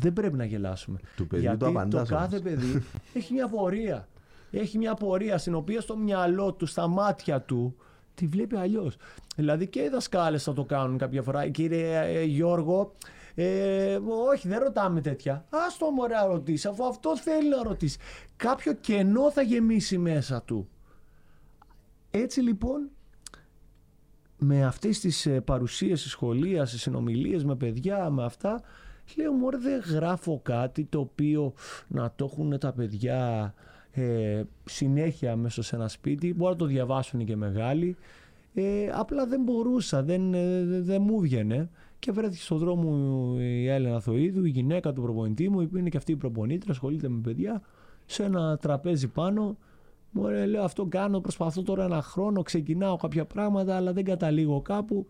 [0.00, 0.98] δεν πρέπει να γελάσουμε.
[1.16, 2.40] Του παιδιού Γιατί το απαντάς κάθε όμως.
[2.50, 2.82] παιδί
[3.14, 4.08] έχει μια πορεία.
[4.50, 7.76] Έχει μια πορεία στην οποία στο μυαλό του, στα μάτια του,
[8.14, 8.96] τη βλέπει αλλιώς.
[9.36, 11.48] Δηλαδή και οι δασκάλες θα το κάνουν κάποια φορά.
[11.48, 12.92] Κύριε ε, Γιώργο,
[13.34, 13.98] ε,
[14.32, 15.32] όχι, δεν ρωτάμε τέτοια.
[15.32, 17.98] Α το μωρέ να ρωτήσει, αφού αυτός θέλει να ρωτήσει.
[18.36, 20.68] Κάποιο κενό θα γεμίσει μέσα του.
[22.10, 22.90] Έτσι λοιπόν,
[24.38, 28.62] με αυτές τις ε, παρουσίες στη σχολεία, σε συνομιλίες με παιδιά, με αυτά,
[29.16, 31.54] λέω μωρέ δεν γράφω κάτι το οποίο
[31.88, 33.54] να το έχουν τα παιδιά
[33.90, 37.96] ε, συνέχεια μέσα σε ένα σπίτι, μπορεί να το διαβάσουν και μεγάλοι.
[38.54, 41.70] Ε, απλά δεν μπορούσα, δεν, ε, δεν μου βγαινε
[42.04, 42.90] και βρέθηκε στον δρόμο
[43.38, 47.08] η Έλενα Θοίδου, η γυναίκα του προπονητή μου, που είναι και αυτή η προπονήτρια, ασχολείται
[47.08, 47.62] με παιδιά,
[48.06, 49.56] σε ένα τραπέζι πάνω.
[50.10, 55.06] Μου λέω αυτό κάνω, προσπαθώ τώρα ένα χρόνο, ξεκινάω κάποια πράγματα, αλλά δεν καταλήγω κάπου.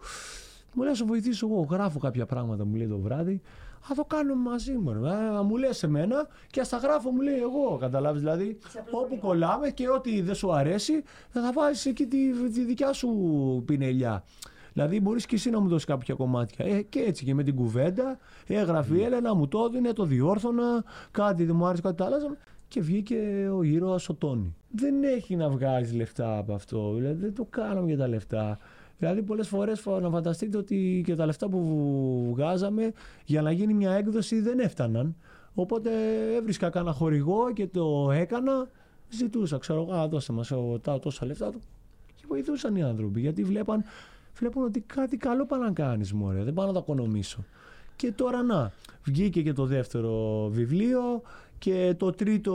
[0.75, 1.67] Μου λέει, «Θα σου βοηθήσω εγώ.
[1.71, 3.41] Γράφω κάποια πράγματα, μου λέει το βράδυ.
[3.81, 4.93] Θα το κάνουμε μαζί μου.
[4.93, 5.11] ρε.
[5.11, 7.77] Α, μου λες εμένα και ας τα γράφω, μου λέει εγώ.
[7.81, 8.59] Καταλάβεις δηλαδή.
[8.91, 12.19] Όπου κολλάμε και ό,τι δεν σου αρέσει, θα βάζεις εκεί τη,
[12.53, 13.09] τη δικιά σου
[13.67, 14.25] πινελιά.
[14.75, 16.65] Δηλαδή, μπορείς και εσύ να μου δώσεις κάποια κομμάτια.
[16.65, 20.85] Ε, και έτσι και με την κουβέντα, έγραφε η Έλενα, μου το έδινε, το διόρθωνα,
[21.11, 22.37] κάτι δεν μου άρεσε, κάτι το άλλαζα.
[22.69, 24.55] Και βγήκε ο ήρωας ο Τόνι.
[24.71, 26.95] Δεν έχει να βγάζει λεφτά από αυτό.
[26.95, 28.59] Δηλαδή, δεν το κάναμε για τα λεφτά.
[28.99, 32.93] Δηλαδή, πολλές φορές να φανταστείτε ότι και τα λεφτά που βγάζαμε
[33.25, 35.17] για να γίνει μια έκδοση δεν έφταναν.
[35.55, 35.91] Οπότε
[36.37, 38.69] έβρισκα κάνα χορηγό και το έκανα.
[39.09, 40.53] Ζητούσα, ξέρω εγώ, «Α, δώστε μας
[41.01, 41.61] τόσα λεφτά του.
[42.15, 43.85] Και βοηθούσαν οι άνθρωποι γιατί βλέπαν,
[44.39, 46.43] βλέπουν ότι κάτι καλό πάνε να κάνεις, μωρέ.
[46.43, 47.45] Δεν πάω να το οικονομήσω.
[47.97, 48.73] Και τώρα να,
[49.05, 51.23] βγήκε και το δεύτερο βιβλίο
[51.59, 52.55] και το τρίτο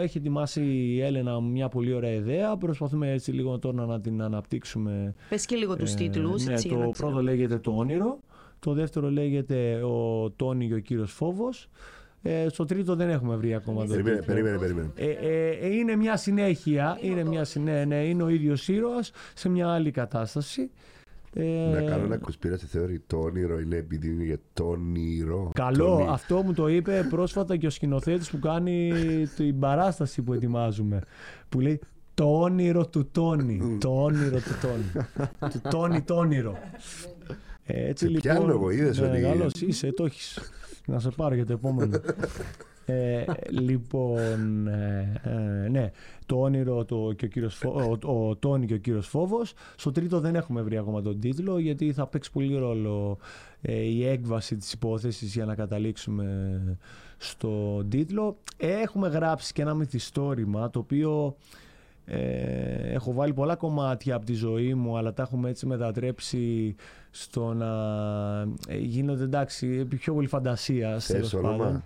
[0.00, 2.56] έχει ετοιμάσει η Έλενα μια πολύ ωραία ιδέα.
[2.56, 5.14] Προσπαθούμε έτσι λίγο τώρα να την αναπτύξουμε.
[5.28, 6.44] Πες και λίγο τους Ε, τίτλους.
[6.44, 7.08] Ναι, έτσι, για το να ξέρω.
[7.08, 8.18] πρώτο λέγεται Το Όνειρο.
[8.58, 11.68] Το δεύτερο λέγεται Ο Τόνι και ο Κύριος Φόβος.
[12.22, 14.32] Ε, στο τρίτο δεν έχουμε βρει ακόμα το Περίμενε, τίτλο.
[14.34, 14.90] περίμενε, περίμενε.
[14.94, 19.48] Ε, ε, ε, είναι μια συνέχεια, είναι, μια, συνέ- ναι, είναι ο ίδιος ήρωας σε
[19.48, 20.70] μια άλλη κατάσταση.
[21.34, 23.02] Ε, Να κάνω ένα κοσπίραση θεωρεί.
[23.06, 25.50] Το όνειρο είναι επειδή είναι για το όνειρο.
[25.54, 28.92] Καλό, Το όνει- αυτό μου το είπε πρόσφατα και ο σκηνοθέτης που κάνει
[29.36, 31.00] την παράσταση που ετοιμάζουμε.
[31.48, 31.80] Που λέει
[32.14, 33.76] το όνειρο του Τόνι.
[33.80, 35.06] το όνειρο του Τόνι.
[35.50, 36.58] του Τόνι το όνειρο.
[37.64, 38.32] Ε, έτσι Σε λοιπόν.
[38.36, 40.52] πιάνω εγώ, είδες ναι, ότι- Καλός είσαι, το έχεις.
[40.86, 42.00] Να σε πάρω για το επόμενο.
[42.90, 45.20] Ε, λοιπόν, ε,
[45.64, 45.90] ε, ναι,
[46.26, 49.52] το όνειρο το, και ο, κύριος Φω- ο, ο Τόνι και ο κύριος Φόβος.
[49.76, 53.18] Στο τρίτο δεν έχουμε βρει ακόμα τον τίτλο γιατί θα παίξει πολύ ρόλο
[53.60, 56.60] ε, η έκβαση της υπόθεσης για να καταλήξουμε
[57.16, 58.36] στο τίτλο.
[58.56, 61.36] Έχουμε γράψει και ένα μυθιστόρημα το οποίο
[62.12, 66.74] ε, έχω βάλει πολλά κομμάτια από τη ζωή μου αλλά τα έχουμε έτσι μετατρέψει
[67.10, 67.72] στο να
[68.68, 71.84] ε, γίνονται εντάξει πιο πολύ φαντασία Θες τέλος όνομα;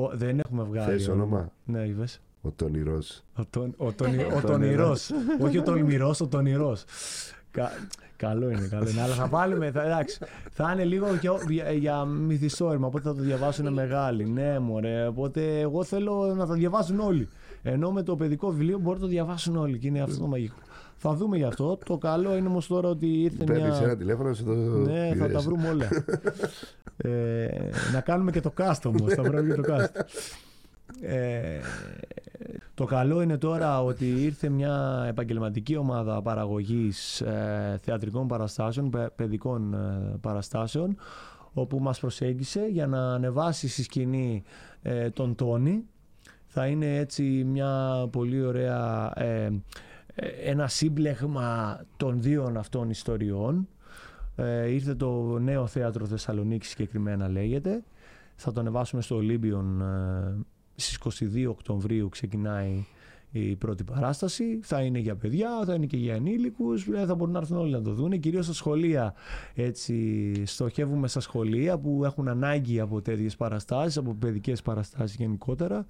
[0.00, 0.10] Πάντων.
[0.12, 0.90] Ο, δεν έχουμε βγάλει.
[0.90, 2.20] Θες όνομα; Ναι, είπες.
[2.42, 3.22] Ο τόνιρος.
[3.34, 5.10] Ο, τον, ο, τον, ο Ο τονηρός.
[5.40, 6.84] Όχι ο τολμηρός, ο τονηρός.
[7.50, 7.70] Κα,
[8.16, 9.00] καλό είναι, καλό είναι.
[9.00, 10.18] Αλλά θα βάλουμε, θα, εντάξει,
[10.50, 14.24] θα είναι λίγο για, για, για μυθιστόρημα, οπότε θα το διαβάσουν μεγάλοι.
[14.24, 17.28] Ναι, μωρέ, οπότε εγώ θέλω να το διαβάσουν όλοι.
[17.62, 20.56] Ενώ με το παιδικό βιβλίο μπορεί να το διαβάσουν όλοι και είναι αυτό το μαγικό.
[21.08, 21.78] Θα δούμε γι' αυτό.
[21.84, 23.96] Το καλό είναι όμως τώρα ότι ήρθε Παίρνεις ένα μια.
[23.96, 25.88] τηλέφωνο σε το Ναι, θα τα βρούμε όλα.
[26.96, 27.48] ε,
[27.92, 30.00] να κάνουμε και το cast όμως, θα βρούμε και το cast.
[31.00, 31.58] Ε,
[32.74, 39.74] το καλό είναι τώρα ότι ήρθε μια επαγγελματική ομάδα παραγωγής ε, θεατρικών παραστάσεων, παι- παιδικών
[39.74, 40.96] ε, παραστάσεων,
[41.52, 44.42] όπου μας προσέγγισε για να ανεβάσει στη σκηνή
[44.82, 45.84] ε, τον Τόνι.
[46.46, 49.52] Θα είναι έτσι μια πολύ ωραία, ε, ε,
[50.44, 53.68] ένα σύμπλεγμα των δύο αυτών ιστοριών.
[54.36, 57.84] Ε, ήρθε το νέο θέατρο Θεσσαλονίκη συγκεκριμένα λέγεται.
[58.34, 60.44] Θα το ανεβάσουμε στο Ολύμπιον ε,
[60.74, 60.98] στις
[61.34, 62.84] 22 Οκτωβρίου ξεκινάει
[63.30, 64.60] η πρώτη παράσταση.
[64.62, 67.72] Θα είναι για παιδιά, θα είναι και για ενήλικους, ε, θα μπορούν να έρθουν όλοι
[67.72, 68.20] να το δουν.
[68.20, 69.14] Κυρίως στα σχολεία,
[69.54, 75.86] έτσι, στοχεύουμε στα σχολεία που έχουν ανάγκη από τέτοιες παραστάσεις, από παιδικές παραστάσεις γενικότερα.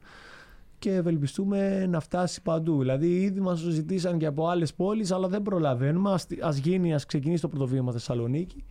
[0.78, 2.78] Και ευελπιστούμε να φτάσει παντού.
[2.78, 6.10] Δηλαδή, ήδη μας το ζητήσαν και από άλλες πόλεις, αλλά δεν προλαβαίνουμε.
[6.40, 8.64] Α γίνει, ας ξεκινήσει το πρωτοβήμα Θεσσαλονίκη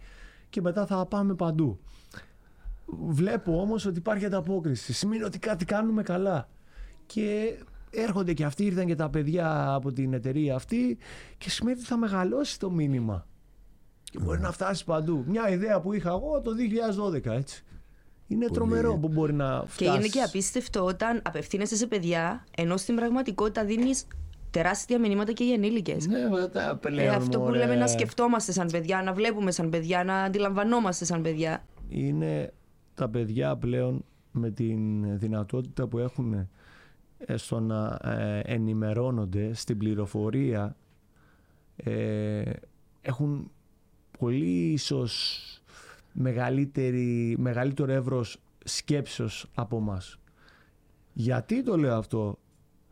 [0.50, 1.80] και μετά θα πάμε παντού.
[2.86, 4.94] Βλέπω όμως ότι υπάρχει ανταπόκριση.
[4.94, 6.50] Σημαίνει ότι κάτι κάνουμε καλά.
[7.06, 7.58] Και
[7.90, 10.98] έρχονται και αυτοί, ήρθαν και τα παιδιά από την εταιρεία αυτή
[11.38, 13.28] και σημαίνει ότι θα μεγαλώσει το μήνυμα.
[14.04, 15.24] Και μπορεί να φτάσει παντού.
[15.28, 16.52] Μια ιδέα που είχα εγώ το
[17.26, 17.64] 2012, έτσι.
[18.28, 19.92] Είναι τρομερό που μπορεί να φτάσει.
[19.92, 24.08] Και είναι και απίστευτο όταν απευθύνεσαι σε παιδιά, ενώ στην πραγματικότητα δίνεις
[24.52, 26.08] τεράστια μηνύματα και για ενήλικες.
[26.08, 30.24] Ναι, τα ε, αυτό που λέμε να σκεφτόμαστε σαν παιδιά, να βλέπουμε σαν παιδιά, να
[30.24, 31.66] αντιλαμβανόμαστε σαν παιδιά.
[31.90, 32.54] Είναι
[32.94, 34.80] τα παιδιά πλέον με την
[35.20, 36.50] δυνατότητα που έχουν
[37.18, 40.76] ε, στο να ε, ενημερώνονται στην πληροφορία
[41.76, 42.52] ε,
[43.02, 43.52] έχουν
[44.20, 45.42] πολύ ίσως
[46.16, 50.20] μεγαλύτερη, μεγαλύτερο εύρος σκέψεως από μας.
[51.14, 52.38] Γιατί το λέω αυτό;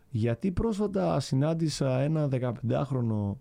[0.09, 3.36] Γιατί πρόσφατα συνάντησα ένα 15χρονο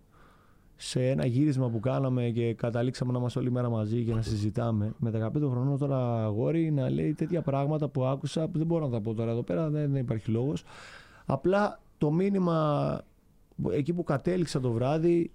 [0.75, 4.93] σε ένα γύρισμα που κάναμε και καταλήξαμε να είμαστε όλη μέρα μαζί και να συζητάμε
[4.97, 8.91] με 15 χρονών τώρα αγόρι να λέει τέτοια πράγματα που άκουσα που δεν μπορώ να
[8.91, 10.63] τα πω τώρα εδώ πέρα, δεν, δεν υπάρχει λόγος.
[11.25, 13.01] Απλά το μήνυμα
[13.71, 15.31] εκεί που κατέληξα το βράδυ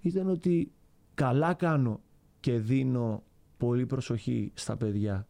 [0.00, 0.72] ήταν ότι
[1.14, 2.00] καλά κάνω
[2.40, 3.22] και δίνω
[3.58, 5.26] πολύ προσοχή στα παιδιά.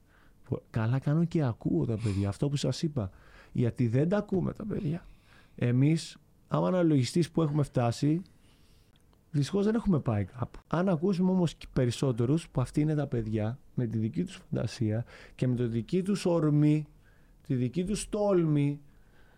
[0.70, 2.28] Καλά κάνω και ακούω τα παιδιά.
[2.28, 3.10] Αυτό που σας είπα.
[3.52, 5.06] Γιατί δεν τα ακούμε τα παιδιά.
[5.54, 6.16] Εμείς,
[6.48, 8.22] άμα αναλογιστείς που έχουμε φτάσει,
[9.30, 10.58] Δυστυχώς δεν έχουμε πάει κάπου.
[10.66, 15.04] Αν ακούσουμε όμως περισσότερους που αυτοί είναι τα παιδιά με τη δική τους φαντασία
[15.34, 16.86] και με το δική τους ορμή,
[17.46, 18.80] τη δική τους τόλμη,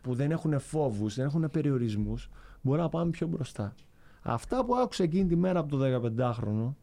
[0.02, 2.28] που δεν έχουν φόβους, δεν έχουν περιορισμούς,
[2.62, 3.74] μπορούμε να πάμε πιο μπροστά.
[4.22, 5.78] Αυτά που άκουσα εκείνη τη μέρα από το
[6.16, 6.74] 15χρονο,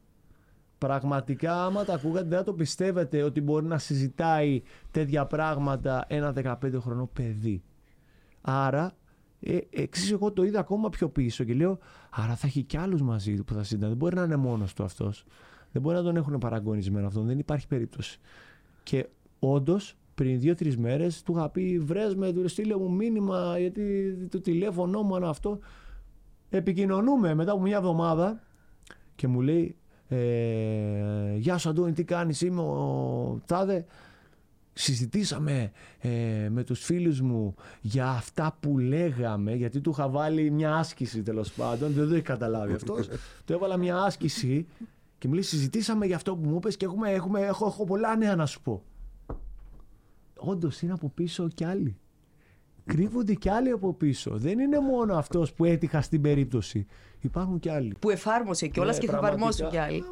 [0.77, 4.61] πραγματικά άμα τα ακούγατε δεν το πιστεύετε ότι μπορεί να συζητάει
[4.91, 7.63] τέτοια πράγματα ένα 15χρονο παιδί.
[8.41, 8.95] Άρα
[9.39, 13.01] ε, εξής εγώ το είδα ακόμα πιο πίσω και λέω άρα θα έχει κι άλλους
[13.01, 13.87] μαζί του που θα συζητάνε.
[13.87, 15.25] Δεν μπορεί να είναι μόνος του αυτός.
[15.71, 17.25] Δεν μπορεί να τον έχουν παραγωνισμένο αυτόν.
[17.25, 18.19] Δεν υπάρχει περίπτωση.
[18.83, 19.07] Και
[19.39, 24.41] όντως πριν δύο-τρεις μέρες του είχα πει: Βρες με, του στείλε μου μήνυμα, γιατί το
[24.41, 25.59] τηλέφωνό μου είναι αυτό.
[26.49, 28.43] Επικοινωνούμε μετά από μια εβδομάδα
[29.15, 29.75] και μου λέει:
[30.07, 33.85] ε, Γεια σου, Αντώνη, τι κάνεις, είμαι ο Τάδε
[34.77, 40.75] συζητήσαμε ε, με τους φίλους μου για αυτά που λέγαμε, γιατί του είχα βάλει μια
[40.75, 43.07] άσκηση τέλος πάντων, δεν το έχει καταλάβει αυτός,
[43.45, 44.67] του έβαλα μια άσκηση
[45.17, 48.15] και μου λέει συζητήσαμε για αυτό που μου είπες και έχουμε, έχουμε, έχω, έχω πολλά
[48.15, 48.83] νέα να σου πω.
[50.37, 51.97] Όντως είναι από πίσω κι άλλοι.
[52.87, 54.37] Κρύβονται κι άλλοι από πίσω.
[54.37, 56.85] Δεν είναι μόνο αυτός που έτυχα στην περίπτωση.
[57.19, 57.95] Υπάρχουν κι άλλοι.
[57.99, 60.03] Που εφάρμοσε κιόλας ναι, και θα εφαρμόσουν κι άλλοι.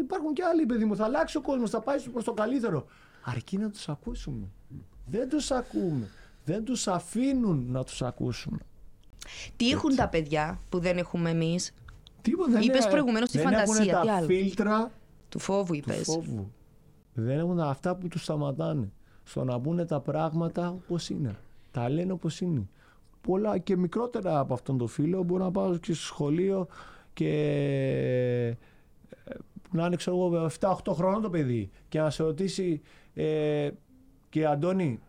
[0.00, 0.96] Υπάρχουν κι άλλοι, παιδί μου.
[0.96, 2.86] Θα αλλάξει ο κόσμος, θα πάει προς το καλύτερο
[3.30, 4.46] αρκεί να τους ακούσουμε.
[5.06, 6.08] Δεν τους ακούμε.
[6.44, 8.58] Δεν τους αφήνουν να τους ακούσουμε.
[9.56, 11.74] Τι έχουν τα παιδιά που δεν έχουμε εμείς;
[12.22, 12.60] Τίποτα.
[12.60, 13.92] Είπες προηγουμένως τη φαντασία.
[13.92, 14.90] Έχουν τα φίλτρα
[15.28, 15.96] του φόβου είπες.
[15.96, 16.52] Του φόβου.
[17.12, 18.92] Δεν έχουν αυτά που τους σταματάνε.
[19.24, 21.36] Στο να πούνε τα πράγματα όπως είναι;
[21.70, 22.68] Τα λένε όπως είναι.
[23.20, 26.66] Πολλά και μικρότερα από αυτόν τον φίλο μπορώ να πάω και στο σχολείο
[27.12, 27.28] και
[29.24, 29.32] ε,
[29.70, 32.80] να είναι ξέρω εγώ 7-8 χρόνων το παιδί και να σε ρωτήσει
[33.14, 33.70] ε,
[34.28, 35.00] και Αντώνη,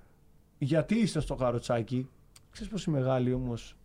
[0.57, 2.07] γιατί είστε στο καροτσάκι;
[2.51, 3.75] Ξέρεις πως οι μεγάλοι όμως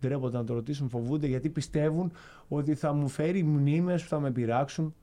[0.00, 2.12] ντρέπονται να το ρωτήσουν, φοβούνται γιατί πιστεύουν
[2.48, 4.94] ότι θα μου φέρει μνήμες που θα με πειράξουν.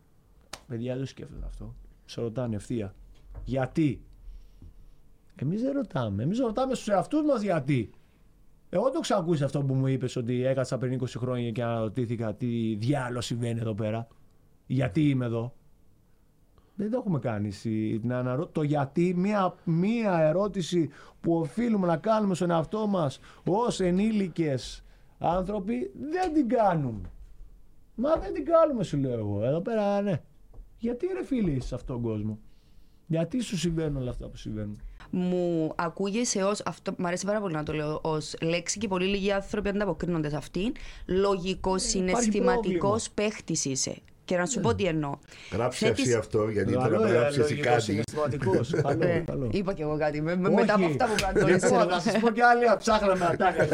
[0.67, 1.75] Παιδιά δεν σκέφτονται αυτό.
[2.05, 2.95] Σε ρωτάνε ευθεία.
[3.43, 4.01] Γιατί;
[5.35, 6.23] Εμείς δεν ρωτάμε.
[6.23, 7.89] Εμείς ρωτάμε στους εαυτούς μας γιατί.
[8.69, 12.75] Εγώ το ξανακούσει αυτό που μου είπες ότι έκατσα πριν 20 χρόνια και αναρωτήθηκα τι
[12.75, 14.07] διάλογο συμβαίνει εδώ πέρα.
[14.65, 15.53] Γιατί είμαι εδώ.
[16.75, 17.51] Δεν το έχουμε κάνει.
[18.01, 20.89] Να Το γιατί, μία, μία ερώτηση
[21.21, 24.83] που οφείλουμε να κάνουμε στον εαυτό μας ως ενήλικες
[25.17, 27.09] άνθρωποι, δεν την κάνουμε.
[27.95, 29.43] Μα δεν την κάνουμε, σου λέω εγώ.
[29.43, 30.21] Εδώ πέρα, ναι.
[30.77, 32.39] Γιατί ρε φίλοι σε αυτόν τον κόσμο;
[33.07, 36.53] Γιατί σου συμβαίνουν όλα αυτά που συμβαίνουν; Μου ακούγεσαι ω.
[36.65, 40.29] Αυτό μου αρέσει πάρα πολύ να το λέω ω λέξη και πολύ λίγοι άνθρωποι ανταποκρίνονται
[40.29, 40.73] σε αυτήν.
[41.05, 43.95] Λογικό, ε, συναισθηματικό παίχτη είσαι.
[44.25, 45.17] Και να σου πω τι εννοώ.
[45.51, 48.01] Γράψε εσύ αυτό, γιατί τώρα να γράψει εσύ κάτι.
[48.99, 50.21] Ε, είπα κι εγώ κάτι.
[50.21, 51.47] Μετά από αυτά που κάνω.
[51.47, 53.67] Λοιπόν, να σα πω κι άλλοι ψάχναμε ατάκα.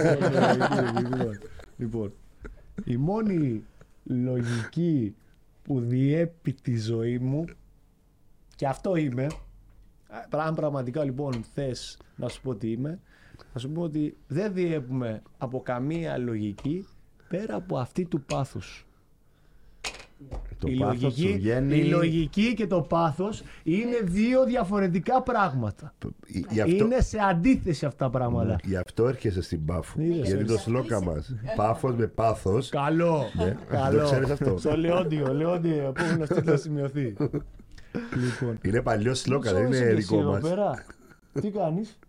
[1.78, 2.14] Λοιπόν,
[2.86, 3.64] η μόνη
[4.04, 5.16] λογική
[5.64, 7.46] που διέπει τη ζωή μου
[8.56, 9.28] και αυτό είμαι.
[10.30, 13.00] Αν πραγματικά λοιπόν θες να σου πω τι είμαι,
[13.54, 16.88] θα σου πω ότι δεν διέπουμε από καμία λογική
[17.28, 18.86] πέρα από αυτή του πάθους.
[20.60, 21.78] Το η, πάθος λογική, σου βγαίνει.
[21.78, 25.94] η λογική και το πάθος είναι δύο διαφορετικά πράγματα.
[26.50, 28.56] Γι' αυτό, Είναι σε αντίθεση αυτά τα πράγματα.
[28.64, 30.02] γι' αυτό έρχεσαι στην Πάφο.
[30.02, 30.28] Είδες.
[30.28, 31.36] Γιατί το σλόκα μας.
[31.56, 32.60] Πάφο με πάθο.
[32.70, 33.24] Καλό.
[33.34, 33.56] Ναι.
[33.70, 34.00] Καλό.
[34.00, 34.58] Το ξέρεις αυτό.
[34.58, 37.16] Στο Λεόντιο, Λεόντιο, επόμενο τι θα σημειωθεί.
[38.16, 38.58] λοιπόν.
[38.62, 40.42] Είναι παλιό σλόκα, δεν Πώς είναι είσαι εσύ δικό εδώ μας.
[40.42, 40.86] πέρα;
[41.42, 42.00] Τι κάνεις;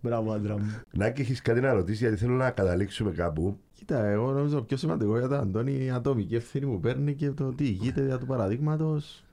[0.00, 0.80] Μπράβο άντρα μου.
[0.92, 3.58] Νάκη, έχεις κάτι να ρωτήσεις γιατί θέλω να καταλήξουμε κάπου.
[3.72, 7.52] Κοίτα, εγώ νομίζω πιο σημαντικό για τον Αντώνη η ατομική ευθύνη που παίρνει και το
[7.54, 9.24] τι ηγείται για του παραδείγματος.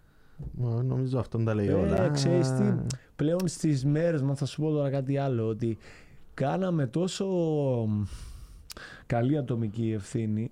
[0.84, 2.04] Νομίζω αυτόν τα λέει όλα.
[2.04, 2.64] Ε, ξέρεις τι,
[3.16, 5.78] πλέον στις μέρες μας θα σου πω τώρα κάτι άλλο, ότι
[6.34, 7.28] κάναμε τόσο
[9.06, 10.52] καλή ατομική ευθύνη,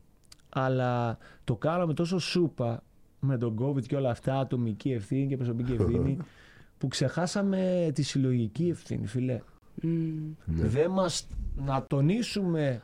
[0.49, 2.83] αλλά το κάναμε τόσο σούπα
[3.19, 6.17] με τον COVID και όλα αυτά, ατομική ευθύνη και προσωπική ευθύνη,
[6.77, 9.41] που ξεχάσαμε τη συλλογική ευθύνη, φίλε.
[9.81, 10.33] Μμμ.
[10.45, 12.81] Δεν μας, να τονίσουμε,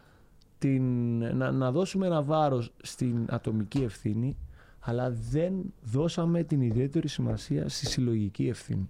[0.58, 4.38] την, να, να δώσουμε ένα βάρος στην ατομική ευθύνη,
[4.80, 8.90] αλλά δεν δώσαμε την ιδιαίτερη σημασία στη συλλογική ευθύνη.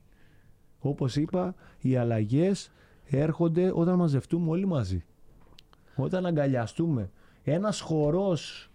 [0.80, 2.72] Όπως είπα, οι αλλαγές
[3.06, 5.04] έρχονται όταν μαζευτούμε όλοι μαζί.
[5.96, 7.10] Όταν αγκαλιαστούμε.
[7.44, 8.72] Ένας χορός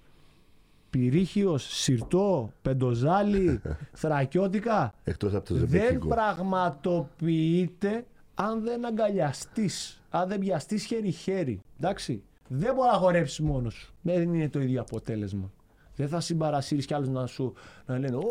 [0.91, 3.61] πυρίχιος, σιρτό, πεντοζάλι,
[3.93, 6.09] θρακιώτικα Εκτός από το δεν ζεμπέκικο.
[6.09, 11.61] πραγματοποιείται αν δεν αγκαλιαστείς, αν δεν πιαστείς χέρι-χέρι.
[11.79, 12.23] Εντάξει.
[12.49, 13.95] Δεν μπορεί να χορέψεις μόνος σου.
[14.03, 15.51] Δεν είναι το ίδιο αποτέλεσμα.
[15.97, 17.53] Δεν θα συμπαρασύρεις κι άλλους να σου
[17.87, 18.31] να λένε Ω,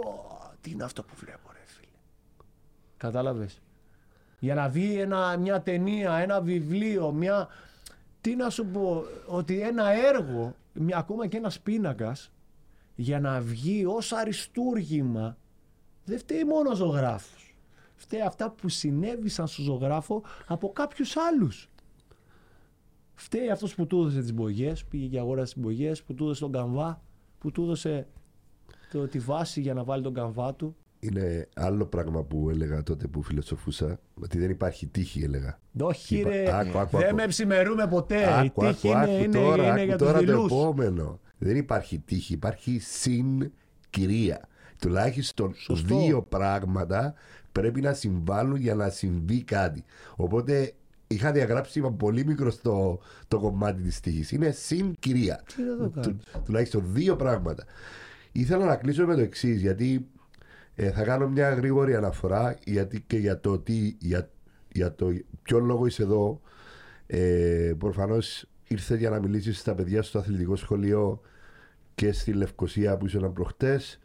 [0.61, 1.87] τι είναι αυτό που βλέπω ρε φίλε.
[2.97, 3.61] Κατάλαβες.
[4.39, 7.47] Για να βγει ένα, μια ταινία, ένα βιβλίο, μια...
[8.21, 12.31] Τι να σου πω, ότι ένα έργο, μια, ακόμα και ένας πίνακας,
[13.01, 15.37] για να βγει ως αριστούργημα,
[16.05, 17.55] δεν φταίει μόνο ο ζωγράφος.
[17.95, 21.69] Φταίει αυτά που συνέβησαν στο ζωγράφο από κάποιους άλλους.
[23.13, 26.39] Φταίει αυτός που του έδωσε τις μπογιές, πήγε και αγόρασε τις μπογιές, που του έδωσε
[26.41, 27.01] τον καμβά,
[27.39, 28.07] που του έδωσε
[28.91, 30.75] το, τη βάση για να βάλει τον καμβά του.
[30.99, 33.99] Είναι άλλο πράγμα που έλεγα τότε που φιλοσοφούσα.
[34.23, 35.59] Ότι δεν υπάρχει τύχη, έλεγα.
[35.81, 37.15] Όχι Είπα- ρε, άκου, άκου, δεν άκου.
[37.15, 38.19] με ψημερούμε ποτέ.
[38.21, 40.51] Η Άκου, τύχη άκου, είναι, άκου είναι, τώρα, είναι άκου για τους τώρα το δειλούς.
[40.51, 41.19] επόμενο.
[41.39, 44.47] Δεν υπάρχει τύχη, υπάρχει συγκυρία.
[44.79, 45.97] Τουλάχιστον Σωστό.
[45.97, 47.13] δύο πράγματα
[47.51, 49.83] πρέπει να συμβάλλουν για να συμβεί κάτι.
[50.15, 50.73] Οπότε
[51.07, 54.31] είχα διαγράψει είπα, πολύ μικρό το, το κομμάτι της τύχης.
[54.31, 55.43] Είναι συγκυρία.
[55.55, 56.23] Τι να το κάνεις.
[56.45, 57.65] τουλάχιστον δύο πράγματα.
[58.31, 60.07] Ήθελα να κλείσω με το εξής, γιατί
[60.75, 64.29] ε, θα κάνω μια γρήγορη αναφορά γιατί και για το τι, για,
[64.71, 65.11] για το
[65.41, 66.41] ποιο λόγο είσαι εδώ.
[67.07, 71.21] Ε, Προφανώς ήρθε για να μιλήσεις στα παιδιά στο αθλητικό σχολείο
[71.95, 73.99] και στη Λευκοσία που ήσουν προχτές.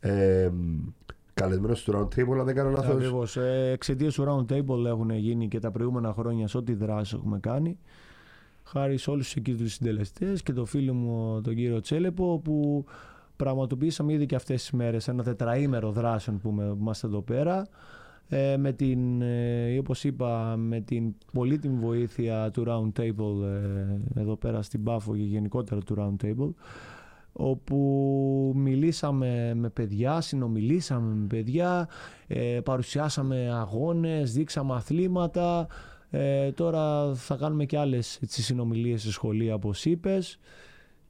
[0.00, 0.50] Ε,
[1.34, 2.94] Καλεσμένος του Round Table, αν δεν κάνω λάθος.
[2.94, 3.36] Ακριβώς.
[3.36, 7.38] Ε, Εξαιτίας του Round Table έχουν γίνει και τα προηγούμενα χρόνια σε ό,τι δράση έχουμε
[7.38, 7.78] κάνει.
[8.64, 12.84] Χάρη σε όλους εκεί τους συντελεστές και το φίλο μου τον κύριο Τσέλεπο που
[13.36, 17.66] πραγματοποιήσαμε ήδη και αυτές τις μέρες ένα τετραήμερο δράσεων που με- είμαστε εδώ πέρα
[18.28, 23.42] ε, με την, ε, όπως είπα, με την πολύτιμη βοήθεια του Round Table
[24.14, 26.50] ε, εδώ πέρα στην Πάφο και γενικότερα του Round Table
[27.36, 31.88] όπου μιλήσαμε με παιδιά, συνομιλήσαμε με παιδιά,
[32.26, 35.66] ε, παρουσιάσαμε αγώνες, δείξαμε αθλήματα.
[36.10, 40.38] Ε, τώρα θα κάνουμε και άλλες έτσι, συνομιλίες στη σχολεία όπως είπες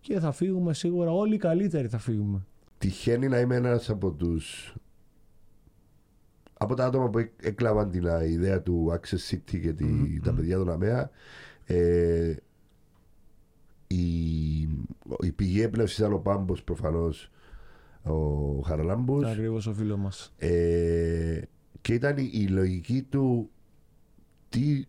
[0.00, 2.46] και θα φύγουμε σίγουρα όλοι οι καλύτεροι θα φύγουμε.
[2.78, 4.74] Τυχαίνει να είμαι ένας από τους
[6.59, 10.32] από τα άτομα που έκ- έκλαβαν την α, ιδέα του Access City και τη, τα
[10.32, 11.11] παιδιά του ΝΑΜΕΑ
[11.64, 12.34] ε,
[13.86, 14.61] η,
[15.20, 17.30] η πηγή έμπνευση ήταν ο Πάμπος προφανώς
[18.02, 18.14] ο
[18.61, 20.32] Χαραλάμπους Ακριβώς ο φίλος μας.
[20.38, 21.40] ε,
[21.80, 23.50] και ήταν η, η λογική του
[24.48, 24.84] τι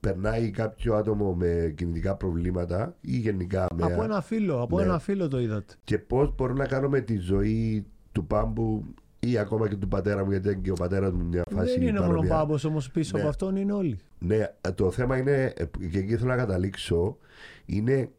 [0.00, 4.82] περνάει κάποιο άτομο με κινητικά προβλήματα ή γενικά με Από ένα φίλο, από Ναι.
[4.84, 5.74] ένα φίλο το είδατε.
[5.84, 8.84] και πώς μπορούμε να κάνουμε τη ζωή του Πάμπου
[9.20, 11.72] ή ακόμα και του πατέρα μου, γιατί ήταν και ο πατέρας μου μια φάση.
[11.72, 12.30] Δεν είναι μόνο ο παρόμοια.
[12.30, 13.20] Πάμπος όμως πίσω Ναι.
[13.20, 13.98] από αυτόν είναι όλοι.
[14.18, 17.18] Ναι, το θέμα είναι, ε, και εκεί θέλω να καταλήξω,
[17.66, 18.10] είναι,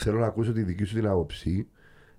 [0.00, 1.66] θέλω να ακούσω τη δική σου την άποψη,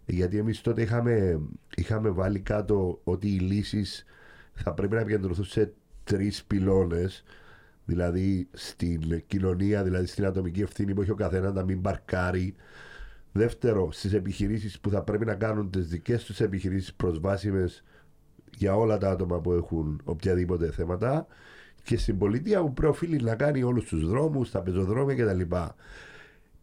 [0.06, 1.40] γιατί εμείς τότε είχαμε,
[1.76, 4.06] είχαμε βάλει κάτω ότι οι λύσεις
[4.54, 5.74] θα πρέπει να επικεντρωθούν σε
[6.04, 7.24] τρεις πυλώνες,
[7.86, 12.56] δηλαδή στην κοινωνία, δηλαδή στην ατομική ευθύνη που έχει ο καθένας να μην μπαρκάρει.
[13.32, 17.84] Δεύτερο, στις επιχειρήσεις που θα πρέπει να κάνουν τις δικές τους επιχειρήσεις προσβάσιμες
[18.58, 21.28] για όλα τα άτομα που έχουν οποιαδήποτε θέματα
[21.84, 25.56] και στην πολιτεία που πρέπει οφείλει να κάνει όλους τους δρόμους, τα πεζοδρόμια κτλ.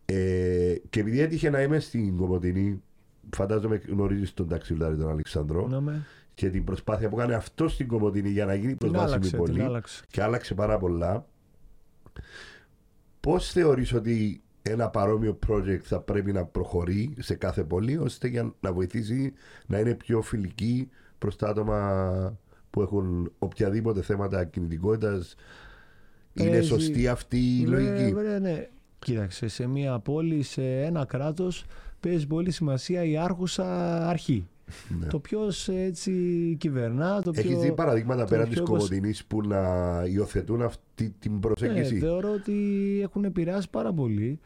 [0.05, 2.83] Ε, και επειδή έτυχε να είμαι στην Κομωτινή,
[3.37, 6.07] φαντάζομαι γνωρίζεις τον ταξιλάρι τον Αλεξανδρό Να με.
[6.35, 9.39] και την προσπάθεια που έκανε αυτό στην Κομωτινή για να γίνει Την προσβάσιμη άλλαξε, την
[9.39, 10.05] πόλη άλλαξε.
[10.11, 11.27] και άλλαξε πάρα πολλά.
[13.21, 18.55] Πώς θεωρείς ότι ένα παρόμοιο project θα πρέπει να προχωρεί σε κάθε πόλη ώστε για
[18.61, 19.33] να βοηθήσει
[19.67, 20.89] να είναι πιο φιλική
[21.21, 22.39] προς τα άτομα
[22.71, 25.35] που έχουν οποιαδήποτε θέματα κινητικότητας.
[26.35, 28.69] Είναι Παίζει- σωστή αυτή η Ναι, λογική; ναι, ναι.
[28.99, 31.65] Κοίταξε, σε μια πόλη, σε ένα κράτος
[32.01, 33.65] παίζει πολύ σημασία η άρχουσα
[34.09, 34.47] αρχή.
[35.01, 35.07] Ναι.
[35.07, 36.13] Το ποιος έτσι
[36.61, 37.61] κυβερνά, το Έχεις ποιο...
[37.61, 39.63] δει παραδείγματα το πέραν ποιο της όπως- Κομωτινής που να
[40.07, 42.55] υιοθετούν αυτή την Ναι, προσέγγιση; θεωρώ ότι
[43.03, 44.39] έχουν επηρεάσει πάρα πολύ.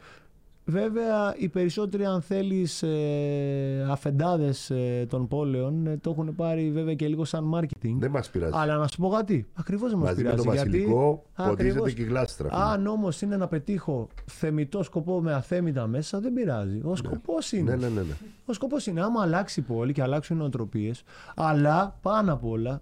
[0.67, 4.71] Βέβαια, οι περισσότεροι, αν θέλεις, ε, αφεντάδες
[5.07, 7.95] των πόλεων ε, το έχουν πάρει βέβαια και λίγο σαν marketing.
[7.99, 8.53] Δεν μας πειράζει.
[8.55, 9.47] Αλλά να σου πω κάτι.
[9.53, 10.47] Ακριβώς δεν μας Μαζί με πειράζει.
[10.47, 12.49] το γιατί βασιλικό ποτίζεται ακριβώς- και η γλάστρα.
[12.49, 12.61] φίλε.
[12.61, 16.79] Αν όμως είναι να πετύχω θεμητό σκοπό με αθέμητα μέσα, δεν πειράζει.
[16.83, 17.75] Ο σκοπός είναι.
[17.75, 18.01] Ναι, ναι, ναι.
[18.01, 18.13] ναι.
[18.45, 21.03] Ο σκοπός είναι άμα αλλάξει η πόλη και αλλάξουν οι νοοτροπίες,
[21.35, 22.81] αλλά πάνω απ' όλα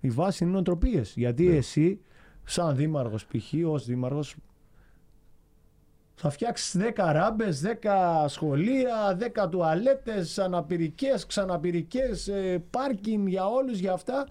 [0.00, 1.12] η βάση είναι οι νοοτροπίες.
[1.16, 1.56] Γιατί Ναι.
[1.56, 2.00] εσύ,
[2.44, 4.36] σαν δήμαρχος π.χ., ως δήμαρχος,
[6.22, 12.30] θα φτιάξεις 10 ράμπες, 10 σχολεία, 10 τουαλέτες, αναπηρικές, ξαναπηρικές,
[12.70, 14.26] πάρκινγκ για όλους για αυτά.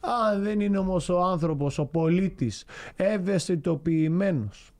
[0.00, 2.64] Αν δεν είναι όμως ο άνθρωπος, ο πολίτης,
[2.96, 4.72] ευαισθητοποιημένος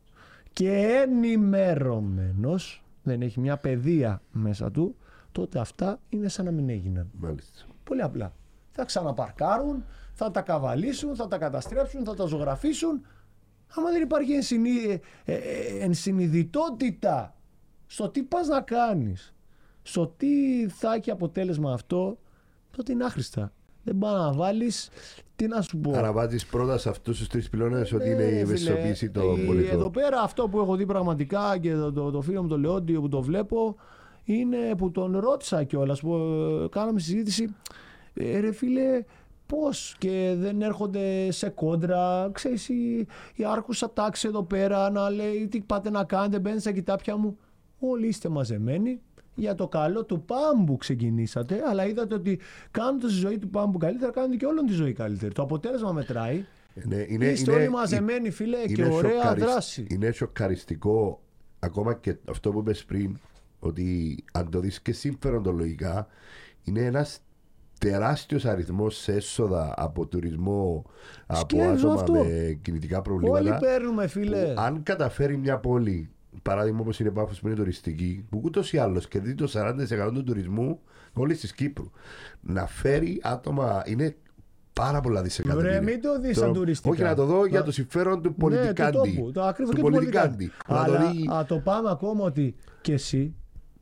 [0.52, 0.70] και
[1.02, 4.96] ενημερωμένος, δεν έχει μια παιδεία μέσα του,
[5.32, 7.10] τότε αυτά είναι σαν να μην έγιναν.
[7.12, 7.62] Μάλιστα.
[7.84, 8.32] Πολύ απλά.
[8.70, 13.06] Θα ξαναπαρκάρουν, θα τα καβαλήσουν, θα τα καταστρέψουν, θα τα ζωγραφίσουν.
[13.76, 14.70] Άμα δεν υπάρχει ενσυνει...
[15.24, 15.38] ε, ε,
[15.80, 17.34] ενσυνειδητότητα
[17.86, 19.34] στο τι πας να κάνεις,
[19.82, 20.26] στο τι
[20.68, 22.18] θα έχει αποτέλεσμα αυτό,
[22.76, 23.52] τότε είναι άχρηστα.
[23.82, 24.88] Δεν πάει να βάλεις,
[25.36, 25.92] τι να σου πω.
[25.92, 29.36] Άρα βάζεις πρώτα σε αυτούς τους τρεις πυλώνες ότι Ε, είναι η φίλε, ευαισθητοποίηση των
[29.42, 29.74] η- πολιτών.
[29.74, 33.00] Εδώ πέρα αυτό που έχω δει πραγματικά και το, το, το φίλο μου το Λεόντιο
[33.00, 33.76] που το βλέπω
[34.24, 37.54] είναι που τον ρώτησα κιόλας που ε, κάναμε συζήτηση
[38.14, 39.04] ε, ρε φίλε
[39.46, 45.48] πώς και δεν έρχονται σε κόντρα ξέρεις η, η άρχουσα τάξη εδώ πέρα να λέει
[45.48, 47.38] τι πάτε να κάνετε μπαίνετε στα κοιτάπια μου
[47.78, 49.00] όλοι είστε μαζεμένοι
[49.34, 52.40] για το καλό του πάμπου ξεκινήσατε, αλλά είδατε ότι
[52.70, 55.32] κάνοντας τη ζωή του πάμπου καλύτερα, κάνετε και όλων τη ζωή καλύτερη.
[55.34, 56.44] Το αποτέλεσμα μετράει.
[56.74, 59.86] Ναι, είναι, Είστε όλοι μαζεμένοι, φίλε, και είναι ωραία σοκαρισ- δράση.
[59.90, 61.20] Είναι σοκαριστικό
[61.58, 63.16] ακόμα και αυτό που είπες πριν
[63.60, 66.06] ότι αν το δεις και συμφεροντολογικά
[66.64, 67.20] είναι ένας
[67.90, 70.84] τεράστιος αριθμός σε έσοδα από τουρισμό
[71.26, 72.12] από Σκέφτομαι άτομα αυτό.
[72.12, 74.44] με κινητικά Όλοι προβλήματα παίρνουμε, φίλε.
[74.44, 76.08] που αν καταφέρει μια πόλη
[76.42, 80.12] παράδειγμα όπως είναι η Πάφος που είναι τουριστική που ούτως ή άλλως κερδίζει το 40%
[80.14, 80.80] του τουρισμού
[81.12, 81.90] όλης της Κύπρου
[82.40, 84.16] να φέρει άτομα είναι
[84.72, 85.70] πάρα πολλά δισεκατομμύρια.
[85.70, 86.90] Βρε, μην το δεις σαν Το- τουριστικά.
[86.94, 88.96] Όχι να το δω για Να- το συμφέρον του Ναι, πολιτικάντη.
[88.98, 89.32] του τόπου.
[89.32, 90.36] Το ακριβώς του και του πολιτικάντη.
[90.36, 90.80] πολιτικάντη.
[90.80, 93.34] Να το Αλλά δει- α, το πάμε ακόμα ότι και εσύ,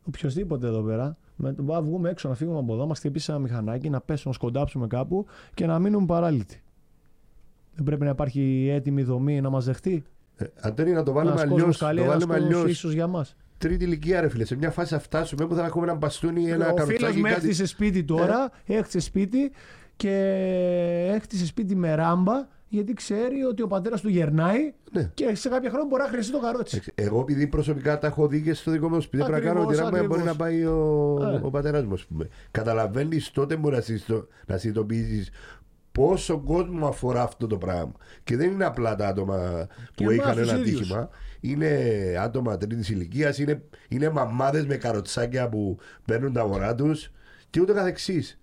[0.03, 3.41] οποιοδήποτε εδώ πέρα, με, το- να βγούμε έξω, να φύγουμε από εδώ, μας χτυπήσει ένα
[3.41, 6.63] μηχανάκι, να πέσουμε, να σκοντάψουμε κάπου και να μείνουμε παράλυτοι.
[7.75, 10.03] Δεν πρέπει να υπάρχει έτοιμη δομή να μα δεχτεί.
[10.37, 11.59] Ε, Αντώνη, να το βάλουμε Ένας αλλιώς.
[11.59, 12.71] κόσμος καλή, Το ένας βάλουμε κόσμος αλλιώς.
[12.77, 13.37] ίσως για μας.
[13.59, 14.45] Τρίτη ηλικία, ρε φίλε.
[14.45, 17.17] Σε μια φάση θα φτάσουμε που θα έχουμε ένα μπαστούνι, ένα Ο φίλος καροτσάκι.
[17.17, 19.53] μου κάτι- έκτισε σπίτι τώρα, έκτισε σπίτι
[19.97, 20.11] και
[21.15, 25.11] έκτισε σπίτι με ράμπα γιατί ξέρει ότι ο πατέρας του γερνάει Ναι.
[25.15, 26.83] και σε κάποια χρόνια μπορεί να χρειαστεί το καρότσι.
[26.95, 29.85] Εγώ επειδή προσωπικά τα έχω δει και στο δικό μου σπίτι, πρέπει να κάνω Ακριβώς,
[29.87, 30.25] ότι ράμπα μπορεί ακριβώς.
[30.39, 31.47] να πάει ο, Ε.
[31.47, 32.29] ο πατέρας μου, ας πούμε.
[32.51, 35.31] Καταλαβαίνεις τότε μπορεί να, συνειδητο- να συνειδητοποιήσεις
[35.93, 37.93] πόσο κόσμο αφορά αυτό το πράγμα.
[38.25, 40.79] Και δεν είναι απλά τα άτομα Και που εμάς είχαν τους ένα ίδιους.
[40.81, 41.09] ατύχημα.
[41.41, 41.69] Είναι
[42.21, 47.11] άτομα τρίτης ηλικίας, είναι, είναι μαμάδες με καροτσάκια που παίρνουν τα μωρά τους
[47.51, 48.41] και ούτω καθεξής.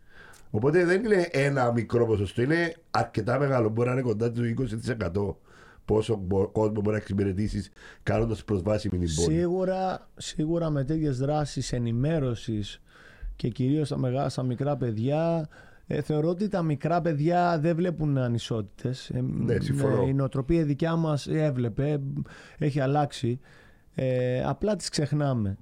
[0.50, 3.70] Οπότε δεν είναι ένα μικρό ποσοστό, είναι αρκετά μεγάλο.
[3.70, 5.36] Μπορεί να είναι κοντά του 20%
[5.86, 7.70] πόσο μπο- κόσμο μπορεί να εξυπηρετήσεις
[8.04, 9.36] κάνοντας προσβάσιμη την πόλη.
[9.38, 12.82] Σίγουρα, σίγουρα με τέτοιες δράσεις ενημέρωσης
[13.36, 15.48] και κυρίως στα, μεγάλα, στα μικρά παιδιά
[15.88, 19.10] ε, θεωρώ ότι τα μικρά παιδιά δεν βλέπουν ανισότητες.
[19.10, 20.08] Ε, Ναι, συμφωνώ.
[20.08, 22.00] η νοοτροπία δικιά μας έβλεπε,
[22.58, 23.40] έχει αλλάξει.
[23.96, 25.58] Ε, απλά τις ξεχνάμε.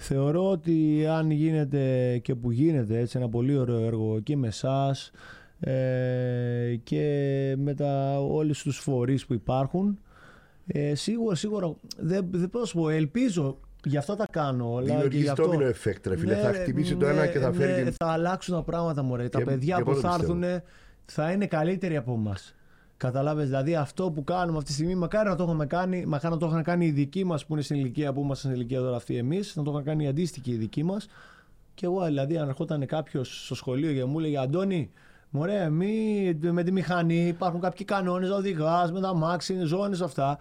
[0.00, 5.10] Θεωρώ ότι αν γίνεται και που γίνεται έτσι ένα πολύ ωραίο έργο και με εσάς
[5.60, 9.98] ε, και με τα, όλους τους φορείς που υπάρχουν
[10.66, 14.84] ε, σίγουρα, σίγουρα δεν, δεν μπορώ να σου πω, ελπίζω γι' αυτό τα κάνω όλα.
[14.86, 16.34] και Δημιουργείς γι' αυτό- domino effect, ρε φίλε.
[16.34, 17.92] Ναι, θα ρε, χτυπήσει το ναι, ένα και θα φέρει ναι, την.
[17.98, 19.28] θα αλλάξουν τα πράγματα μωρέ.
[19.28, 20.44] τα Και- παιδιά και που εγώ το θα πιστεύω.
[20.44, 20.62] έρθουν
[21.04, 22.54] θα είναι καλύτεροι από εμάς.
[22.98, 26.40] Καταλάβες, δηλαδή αυτό που κάνουμε αυτή τη στιγμή, μακάρι να το είχαμε κάνει, μακάρι να
[26.40, 28.96] το είχαν κάνει οι δικοί μας που είναι στην ηλικία που είμαστε στην ηλικία τώρα
[28.96, 31.08] αυτή εμείς, να το είχαν κάνει οι αντίστοιχοι οι δικοί μας.
[31.74, 34.90] Και εγώ δηλαδή, αν ερχόταν κάποιος στο σχολείο και μου έλεγε Αντώνη,
[35.30, 40.38] μωρέ, μη, με τη μηχανή υπάρχουν κάποιοι κανόνες να οδηγάς, με τα μάξι, ζώνες αυτά.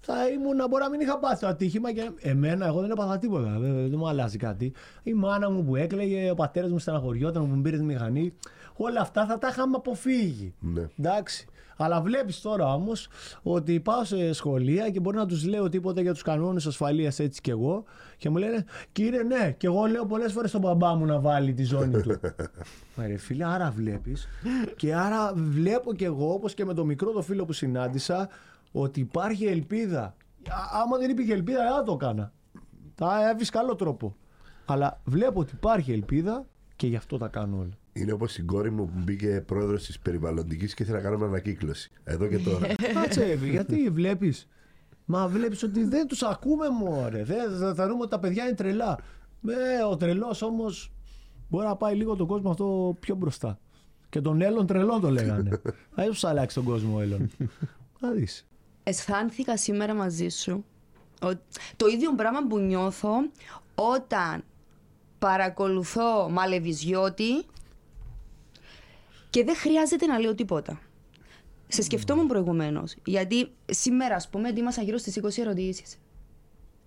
[0.00, 3.58] Θα ήμουν, μπορεί να μην είχα πάθει το ατύχημα και εμένα, εγώ δεν έπαθα τίποτα.
[3.58, 4.72] Δεν, δεν μου αλλάζει κάτι.
[5.02, 8.34] Η μάνα μου που έκλαιγε, ο πατέρας μου στεναχωριόταν που μου πήρε τη μηχανή.
[8.76, 10.54] όλα αυτά θα τα είχαμε αποφύγει.
[10.60, 10.88] Ναι.
[10.98, 11.46] Εντάξει.
[11.76, 13.08] Αλλά βλέπεις τώρα όμως
[13.42, 17.40] ότι πάω σε σχολεία και μπορεί να τους λέω τίποτα για τους κανόνες ασφαλείας έτσι
[17.40, 17.84] κι εγώ.
[18.16, 21.52] Και μου λένε, κύριε, ναι, και εγώ λέω πολλές φορές στον μπαμπά μου να βάλει
[21.52, 22.20] τη ζώνη του.
[22.96, 24.28] Μα ρε φίλε, άρα βλέπεις.
[24.76, 28.28] Και άρα βλέπω κι εγώ, όπως και με το μικρό το φίλο που συνάντησα,
[28.72, 30.02] ότι υπάρχει ελπίδα.
[30.48, 32.32] Α- άμα δεν υπήρχε ελπίδα, δεν θα το έκανα.
[32.94, 34.16] Θα έβεις καλό τρόπο.
[34.64, 36.46] Αλλά βλέπω ότι υπάρχει ελπίδα
[36.76, 37.78] και γι' αυτό τα κάνω όλα.
[37.92, 41.90] Είναι όπως η κόρη μου που μπήκε πρόεδρος της περιβαλλοντικής και ήθελε να κάνουμε ανακύκλωση.
[42.04, 42.66] Εδώ και τώρα.
[42.94, 44.48] Κάτσε, Εύη, γιατί βλέπεις;
[45.04, 47.24] Μα βλέπεις ότι δεν τους ακούμε μωρέ.
[47.24, 48.98] Δεν θα θεωρούμε ότι τα παιδιά είναι τρελά.
[49.48, 50.92] Ε, ο τρελός όμως
[51.48, 53.58] μπορεί να πάει λίγο τον κόσμο αυτό πιο μπροστά.
[54.08, 55.60] Και τον Έλλον τρελό το λέγανε.
[55.94, 57.30] Θα τους αλλάξει τον κόσμο ο Έλλον.
[58.00, 58.46] Θα δεις.
[58.82, 60.64] αισθάνθηκα σήμερα μαζί σου
[61.22, 61.38] ο-
[61.76, 63.10] το ίδιο πράγμα που νιώθω
[63.74, 64.44] όταν
[65.18, 67.44] παρακολουθώ μαλεβιζιώτη
[69.32, 70.80] και δεν χρειάζεται να λέω τίποτα.
[71.68, 72.94] Σε σκεφτόμουν προηγουμένως.
[73.04, 75.96] Γιατί σήμερα, ας πούμε, ετοίμασα γύρω στις 20 ερωτήσεις.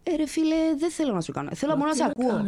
[0.03, 1.49] Ε, ρε φίλε, δεν θέλω να σου κάνω.
[1.53, 2.45] Θέλω μόνο να σε ακούω.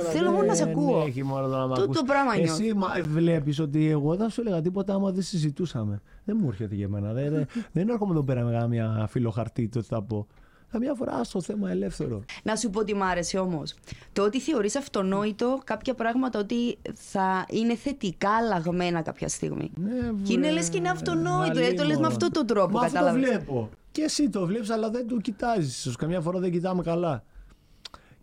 [0.00, 1.04] Θέλω μόνο να σε ακούω.
[1.06, 2.02] Έχει μόνο το να μ' Τούτο ακούς.
[2.02, 2.72] πράγμα Εσύ
[3.02, 6.02] βλέπεις ότι εγώ δεν σου έλεγα τίποτα άμα δεν συζητούσαμε.
[6.24, 7.12] Δεν μου έρχεται για μένα.
[7.12, 10.26] Δεν, δεν, δεν έρχομαι εδώ πέρα με καμία φιλοχαρτί το τι θα πω.
[10.72, 12.24] Καμιά φορά στο θέμα ελεύθερο.
[12.42, 13.74] Να σου πω τι μ' άρεσε όμως.
[14.12, 19.70] Το ότι θεωρείς αυτονόητο κάποια πράγματα ότι θα είναι θετικά αλλαγμένα κάποια στιγμή.
[19.74, 19.90] Ναι,
[20.22, 22.06] Και είναι βρε, λες και είναι αυτονόητο, δηλαδή το λες με μόνο.
[22.06, 23.28] αυτόν τον τρόπο, Μα αυτό το κατάλαβες.
[23.28, 23.70] βλέπω.
[23.92, 25.78] Και εσύ το βλέπεις αλλά δεν το κοιτάζεις.
[25.78, 27.24] Ίσως καμιά φορά δεν κοιτάμε καλά.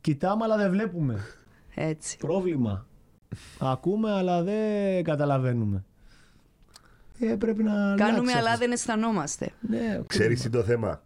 [0.01, 1.19] Κοιτάμε αλλά δεν βλέπουμε.
[1.75, 2.17] Έτσι.
[2.17, 2.85] Πρόβλημα.
[3.59, 5.83] Ακούμε αλλά δεν καταλαβαίνουμε.
[7.19, 8.59] Ε, πρέπει να Κάνουμε αλλάξεις αλλά αυτό.
[8.59, 9.49] δεν αισθανόμαστε.
[9.59, 11.01] Ναι, Ξέρεις τι το θέμα;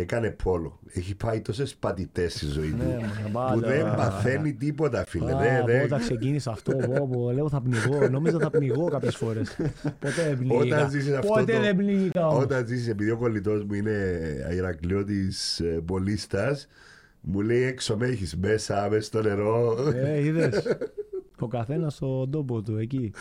[0.00, 0.78] Έκανε πόλο.
[0.92, 2.76] Έχει πάει τόσες πατητέ στη ζωή του.
[2.76, 2.98] Ναι,
[3.32, 3.68] μα, που πάντα.
[3.68, 5.32] δεν παθαίνει τίποτα, φίλε.
[5.32, 8.08] Α, Δεν- δεν- Όταν ξεκίνησε αυτό, πω, πω, λέω θα πνιγώ.
[8.08, 9.56] Νόμιζα θα πνιγώ κάποιες φορές.
[9.82, 10.76] Ποτέ δεν πνίγηκα.
[10.76, 12.42] Όταν ζήσεις αυτό Ποτέ το- δεν πνίγηκα όμως.
[12.42, 13.92] Όταν ζήσει, επειδή ο κολλητός μου είναι
[14.54, 16.56] Ηρακλειώτης πολίστα,
[17.20, 19.76] μου λέει έξω με έχεις μέσα, μέσα στο νερό.
[19.94, 20.62] Ε, είδες.
[21.42, 23.12] Ο καθένας στον τόπο του εκεί.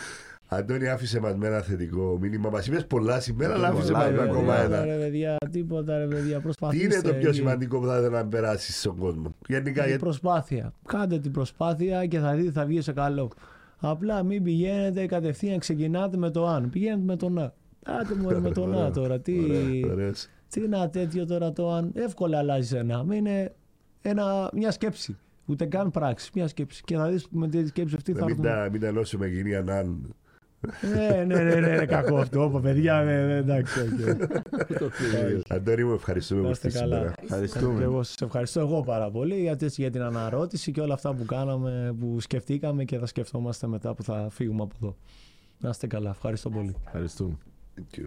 [0.52, 2.50] Αντώνη, άφησε μας με ένα θετικό μήνυμα.
[2.50, 4.86] Μας είπες πολλά σήμερα, αλλά άφησε πολλά, μας με ρε, ακόμα παιδιά, ένα.
[4.86, 6.86] Ρε παιδιά, τίποτα ρε παιδιά, Τι προσπαθήστε.
[6.86, 7.38] είναι το πιο εκεί.
[7.38, 10.74] σημαντικό που θα ήθελα να περάσεις στον κόσμο; Γενικά, Η γιατί προσπάθεια.
[10.88, 13.32] Κάντε την προσπάθεια και θα δείτε θα βγει σε καλό.
[13.80, 16.70] Απλά μην πηγαίνετε κατευθείαν, ξεκινάτε με το αν.
[16.70, 17.54] Πηγαίνετε με το να.
[17.86, 19.20] Άτε μου με το να τώρα.
[19.20, 20.28] Τι, Ωραία, ωραίος.
[20.50, 21.92] τι να τέτοιο τώρα το αν.
[21.96, 23.04] Εύκολα αλλάζεις ένα.
[23.04, 23.54] Μην είναι
[24.02, 25.18] ένα, μια σκέψη.
[25.46, 26.30] Ούτε καν πράξη.
[26.34, 26.84] Μια σκέψη.
[26.86, 28.52] Και θα δεις με τη σκέψη αυτή θα Να μην έρθουν.
[28.64, 30.14] τα, μην τα ενώσουμε γίνει ανάν.
[30.82, 32.44] Ναι, ναι, ναι, ναι, είναι κακό αυτό.
[32.44, 33.80] Ωπα, παιδιά, ναι, ναι, εντάξει.
[33.82, 34.92] οκ.
[35.48, 36.96] Αντώνη μου, ευχαριστούμε Να που είστε ήρθατε καλά.
[36.98, 37.16] σήμερα.
[37.16, 37.84] Και Ευχαριστούμε.
[37.84, 41.26] εγώ σας ευχαριστώ εγώ πάρα πολύ γιατί έτσι για την αναρώτηση και όλα αυτά που
[41.26, 44.96] κάναμε, που σκεφτήκαμε και θα σκεφτόμαστε μετά που θα φύγουμε από εδώ.
[45.60, 46.10] Να είστε καλά.
[46.10, 46.76] Ευχαριστώ πολύ.
[46.86, 47.38] Ευχαριστούμε.
[47.76, 48.06] Thank you.